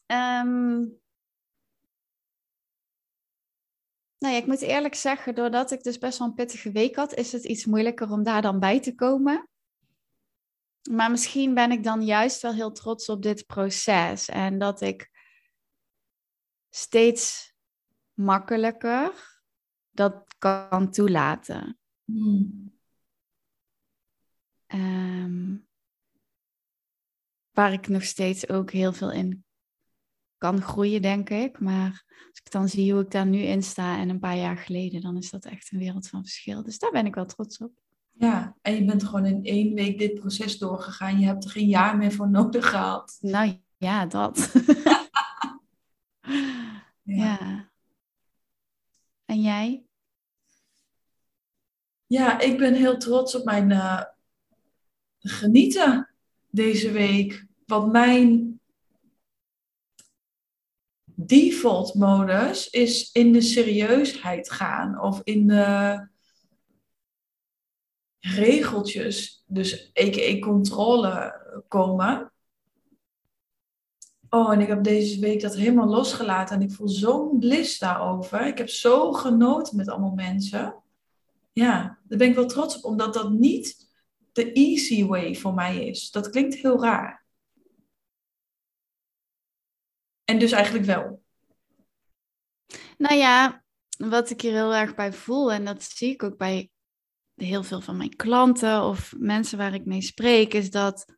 Um, 0.06 1.00
nou 4.18 4.34
ik 4.34 4.46
moet 4.46 4.60
eerlijk 4.60 4.94
zeggen, 4.94 5.34
doordat 5.34 5.70
ik 5.70 5.82
dus 5.82 5.98
best 5.98 6.18
wel 6.18 6.28
een 6.28 6.34
pittige 6.34 6.70
week 6.70 6.96
had, 6.96 7.14
is 7.14 7.32
het 7.32 7.44
iets 7.44 7.64
moeilijker 7.64 8.10
om 8.10 8.22
daar 8.22 8.42
dan 8.42 8.60
bij 8.60 8.80
te 8.80 8.94
komen. 8.94 9.48
Maar 10.90 11.10
misschien 11.10 11.54
ben 11.54 11.70
ik 11.70 11.84
dan 11.84 12.04
juist 12.04 12.42
wel 12.42 12.52
heel 12.52 12.72
trots 12.72 13.08
op 13.08 13.22
dit 13.22 13.46
proces 13.46 14.28
en 14.28 14.58
dat 14.58 14.80
ik 14.80 15.10
steeds 16.70 17.54
makkelijker 18.12 19.40
dat 19.90 20.34
kan 20.38 20.90
toelaten. 20.90 21.81
Hmm. 22.04 22.72
Ehm, 24.66 25.56
waar 27.50 27.72
ik 27.72 27.88
nog 27.88 28.02
steeds 28.02 28.48
ook 28.48 28.70
heel 28.70 28.92
veel 28.92 29.12
in 29.12 29.44
kan 30.42 30.62
groeien, 30.62 31.02
denk 31.02 31.30
ik. 31.30 31.60
Maar 31.60 32.04
als 32.28 32.40
ik 32.44 32.50
dan 32.50 32.68
zie 32.68 32.92
hoe 32.92 33.02
ik 33.02 33.10
daar 33.10 33.26
nu 33.26 33.38
in 33.38 33.62
sta 33.62 33.98
en 33.98 34.08
een 34.08 34.18
paar 34.18 34.36
jaar 34.36 34.56
geleden, 34.56 35.00
dan 35.00 35.16
is 35.16 35.30
dat 35.30 35.44
echt 35.44 35.72
een 35.72 35.78
wereld 35.78 36.08
van 36.08 36.22
verschil. 36.22 36.62
Dus 36.62 36.78
daar 36.78 36.90
ben 36.90 37.06
ik 37.06 37.14
wel 37.14 37.26
trots 37.26 37.58
op. 37.58 37.72
Ja, 38.12 38.56
en 38.62 38.74
je 38.74 38.84
bent 38.84 39.04
gewoon 39.04 39.26
in 39.26 39.44
één 39.44 39.74
week 39.74 39.98
dit 39.98 40.14
proces 40.14 40.58
doorgegaan. 40.58 41.20
Je 41.20 41.26
hebt 41.26 41.44
er 41.44 41.50
geen 41.50 41.68
jaar 41.68 41.96
meer 41.96 42.12
voor 42.12 42.30
nodig 42.30 42.70
gehad. 42.70 43.18
Nou 43.20 43.58
ja, 43.76 44.06
dat. 44.06 44.52
ja. 47.02 47.38
ja. 47.38 47.70
En 49.24 49.40
jij? 49.40 49.84
Ja, 52.12 52.40
ik 52.40 52.58
ben 52.58 52.74
heel 52.74 52.96
trots 52.96 53.34
op 53.34 53.44
mijn 53.44 53.70
uh, 53.70 54.02
genieten. 55.18 56.14
deze 56.50 56.90
week, 56.90 57.46
wat 57.66 57.92
mijn 57.92 58.60
default 61.04 61.94
modus 61.94 62.70
is 62.70 63.12
in 63.12 63.32
de 63.32 63.40
serieusheid 63.40 64.50
gaan 64.50 65.00
of 65.00 65.20
in 65.24 65.46
de 65.46 66.08
regeltjes, 68.20 69.44
dus 69.46 69.92
a.k.a. 70.00 70.38
controle 70.38 71.40
komen. 71.68 72.32
Oh, 74.28 74.52
en 74.52 74.60
ik 74.60 74.68
heb 74.68 74.84
deze 74.84 75.20
week 75.20 75.40
dat 75.40 75.54
helemaal 75.54 75.88
losgelaten 75.88 76.56
en 76.56 76.62
ik 76.62 76.72
voel 76.72 76.88
zo'n 76.88 77.38
bliss 77.38 77.78
daarover. 77.78 78.46
Ik 78.46 78.58
heb 78.58 78.68
zo 78.68 79.12
genoten 79.12 79.76
met 79.76 79.88
allemaal 79.88 80.14
mensen. 80.14 80.81
Ja, 81.52 81.98
daar 82.04 82.18
ben 82.18 82.28
ik 82.28 82.34
wel 82.34 82.46
trots 82.46 82.76
op, 82.76 82.84
omdat 82.84 83.14
dat 83.14 83.30
niet 83.30 83.90
de 84.32 84.52
easy 84.52 85.04
way 85.04 85.34
voor 85.34 85.54
mij 85.54 85.86
is. 85.86 86.10
Dat 86.10 86.30
klinkt 86.30 86.54
heel 86.54 86.82
raar. 86.82 87.24
En 90.24 90.38
dus 90.38 90.52
eigenlijk 90.52 90.84
wel. 90.84 91.22
Nou 92.98 93.16
ja, 93.16 93.64
wat 93.96 94.30
ik 94.30 94.40
hier 94.40 94.52
heel 94.52 94.74
erg 94.74 94.94
bij 94.94 95.12
voel, 95.12 95.52
en 95.52 95.64
dat 95.64 95.82
zie 95.82 96.12
ik 96.12 96.22
ook 96.22 96.36
bij 96.36 96.70
heel 97.34 97.62
veel 97.62 97.80
van 97.80 97.96
mijn 97.96 98.16
klanten 98.16 98.82
of 98.82 99.14
mensen 99.18 99.58
waar 99.58 99.74
ik 99.74 99.84
mee 99.84 100.02
spreek, 100.02 100.54
is 100.54 100.70
dat 100.70 101.14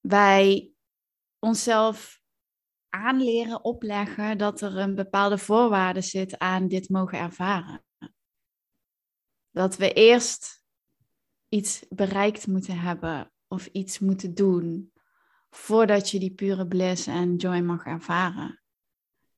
wij 0.00 0.70
onszelf 1.38 2.20
aanleren, 2.88 3.64
opleggen 3.64 4.38
dat 4.38 4.60
er 4.60 4.76
een 4.76 4.94
bepaalde 4.94 5.38
voorwaarde 5.38 6.00
zit 6.00 6.38
aan 6.38 6.68
dit 6.68 6.88
mogen 6.88 7.18
ervaren. 7.18 7.84
Dat 9.60 9.76
we 9.76 9.92
eerst 9.92 10.64
iets 11.48 11.84
bereikt 11.88 12.46
moeten 12.46 12.78
hebben 12.78 13.32
of 13.48 13.66
iets 13.66 13.98
moeten 13.98 14.34
doen 14.34 14.92
voordat 15.50 16.10
je 16.10 16.18
die 16.18 16.34
pure 16.34 16.66
bliss 16.66 17.06
en 17.06 17.36
joy 17.36 17.60
mag 17.60 17.84
ervaren. 17.84 18.62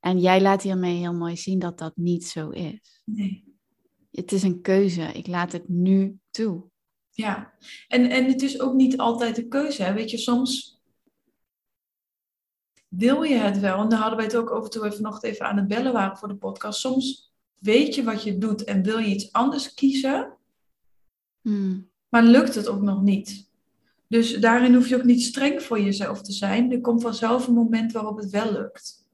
En 0.00 0.20
jij 0.20 0.40
laat 0.40 0.62
hiermee 0.62 0.96
heel 0.96 1.14
mooi 1.14 1.36
zien 1.36 1.58
dat 1.58 1.78
dat 1.78 1.96
niet 1.96 2.26
zo 2.26 2.50
is. 2.50 3.02
Nee. 3.04 3.56
Het 4.10 4.32
is 4.32 4.42
een 4.42 4.60
keuze. 4.60 5.02
Ik 5.02 5.26
laat 5.26 5.52
het 5.52 5.68
nu 5.68 6.18
toe. 6.30 6.70
Ja, 7.10 7.54
en, 7.88 8.10
en 8.10 8.24
het 8.24 8.42
is 8.42 8.60
ook 8.60 8.74
niet 8.74 8.98
altijd 8.98 9.36
de 9.36 9.48
keuze. 9.48 9.82
Hè? 9.82 9.92
Weet 9.92 10.10
je, 10.10 10.18
soms 10.18 10.80
wil 12.88 13.22
je 13.22 13.34
het 13.34 13.58
wel. 13.58 13.80
En 13.80 13.88
daar 13.88 14.00
hadden 14.00 14.16
wij 14.16 14.26
het 14.26 14.36
ook 14.36 14.50
over 14.50 14.70
toen 14.70 14.82
we 14.82 14.92
vanochtend 14.92 15.32
even 15.32 15.46
aan 15.46 15.56
het 15.56 15.68
bellen 15.68 15.92
waren 15.92 16.16
voor 16.16 16.28
de 16.28 16.36
podcast. 16.36 16.80
Soms 16.80 17.31
weet 17.62 17.94
je 17.94 18.02
wat 18.02 18.22
je 18.22 18.38
doet 18.38 18.64
en 18.64 18.82
wil 18.82 18.98
je 18.98 19.14
iets 19.14 19.32
anders 19.32 19.74
kiezen. 19.74 20.36
Hmm. 21.40 21.90
Maar 22.08 22.22
lukt 22.22 22.54
het 22.54 22.68
ook 22.68 22.82
nog 22.82 23.02
niet. 23.02 23.50
Dus 24.08 24.34
daarin 24.34 24.74
hoef 24.74 24.88
je 24.88 24.96
ook 24.96 25.04
niet 25.04 25.22
streng 25.22 25.62
voor 25.62 25.80
jezelf 25.80 26.22
te 26.22 26.32
zijn. 26.32 26.72
Er 26.72 26.80
komt 26.80 27.02
vanzelf 27.02 27.46
een 27.46 27.54
moment 27.54 27.92
waarop 27.92 28.16
het 28.16 28.30
wel 28.30 28.52
lukt. 28.52 29.06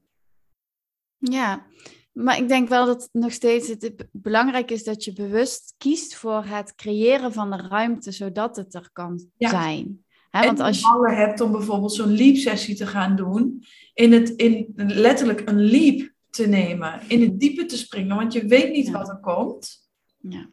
Ja, 1.17 1.65
maar 2.11 2.37
ik 2.37 2.47
denk 2.47 2.69
wel 2.69 2.85
dat 2.85 3.09
nog 3.11 3.31
steeds 3.31 3.67
het 3.67 4.07
belangrijk 4.11 4.71
is 4.71 4.83
dat 4.83 5.03
je 5.03 5.13
bewust 5.13 5.73
kiest 5.77 6.15
voor 6.15 6.43
het 6.43 6.75
creëren 6.75 7.33
van 7.33 7.49
de 7.49 7.67
ruimte, 7.67 8.11
zodat 8.11 8.55
het 8.55 8.73
er 8.73 8.89
kan 8.93 9.29
zijn. 9.37 10.03
He, 10.29 10.45
want 10.45 10.59
als 10.59 10.79
je 10.79 10.87
alle 10.87 11.11
hebt 11.11 11.41
om 11.41 11.51
bijvoorbeeld 11.51 11.93
zo'n 11.93 12.15
leap-sessie 12.15 12.75
te 12.75 12.87
gaan 12.87 13.15
doen, 13.15 13.63
in 13.93 14.11
het 14.11 14.29
in 14.29 14.73
letterlijk 14.75 15.49
een 15.49 15.61
leap 15.61 16.11
te 16.39 16.47
nemen, 16.47 17.09
in 17.09 17.21
het 17.21 17.39
diepe 17.39 17.65
te 17.65 17.77
springen, 17.77 18.15
want 18.15 18.33
je 18.33 18.45
weet 18.45 18.71
niet 18.71 18.89
wat 18.89 19.09
er 19.09 19.19
komt. 19.19 19.89
Ja. 20.17 20.49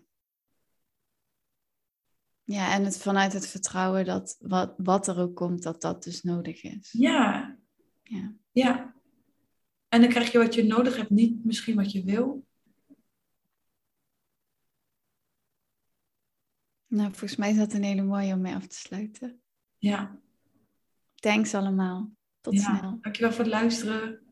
Ja, 2.44 2.72
en 2.72 2.84
het 2.84 2.98
vanuit 2.98 3.32
het 3.32 3.46
vertrouwen 3.46 4.04
dat 4.04 4.36
wat, 4.40 4.74
wat 4.76 5.08
er 5.08 5.18
ook 5.18 5.34
komt, 5.34 5.62
dat 5.62 5.80
dat 5.80 6.02
dus 6.02 6.22
nodig 6.22 6.62
is. 6.62 6.92
Ja. 6.92 7.56
Ja. 8.02 8.34
Ja. 8.52 8.94
En 9.88 10.00
dan 10.00 10.10
krijg 10.10 10.32
je 10.32 10.38
wat 10.38 10.54
je 10.54 10.64
nodig 10.64 10.96
hebt, 10.96 11.10
niet 11.10 11.44
misschien 11.44 11.76
wat 11.76 11.92
je 11.92 12.04
wil. 12.04 12.46
Nou, 16.86 17.08
volgens 17.08 17.36
mij 17.36 17.50
is 17.50 17.56
dat 17.56 17.72
een 17.72 17.82
hele 17.82 18.02
mooie 18.02 18.32
om 18.32 18.40
mee 18.40 18.54
af 18.54 18.66
te 18.66 18.76
sluiten. 18.76 19.40
Ja. 19.78 20.20
Thanks 21.14 21.54
allemaal. 21.54 22.12
Tot 22.40 22.54
ja. 22.54 22.78
snel. 22.78 22.98
Dankjewel 23.00 23.32
voor 23.32 23.44
het 23.44 23.52
luisteren. 23.52 24.25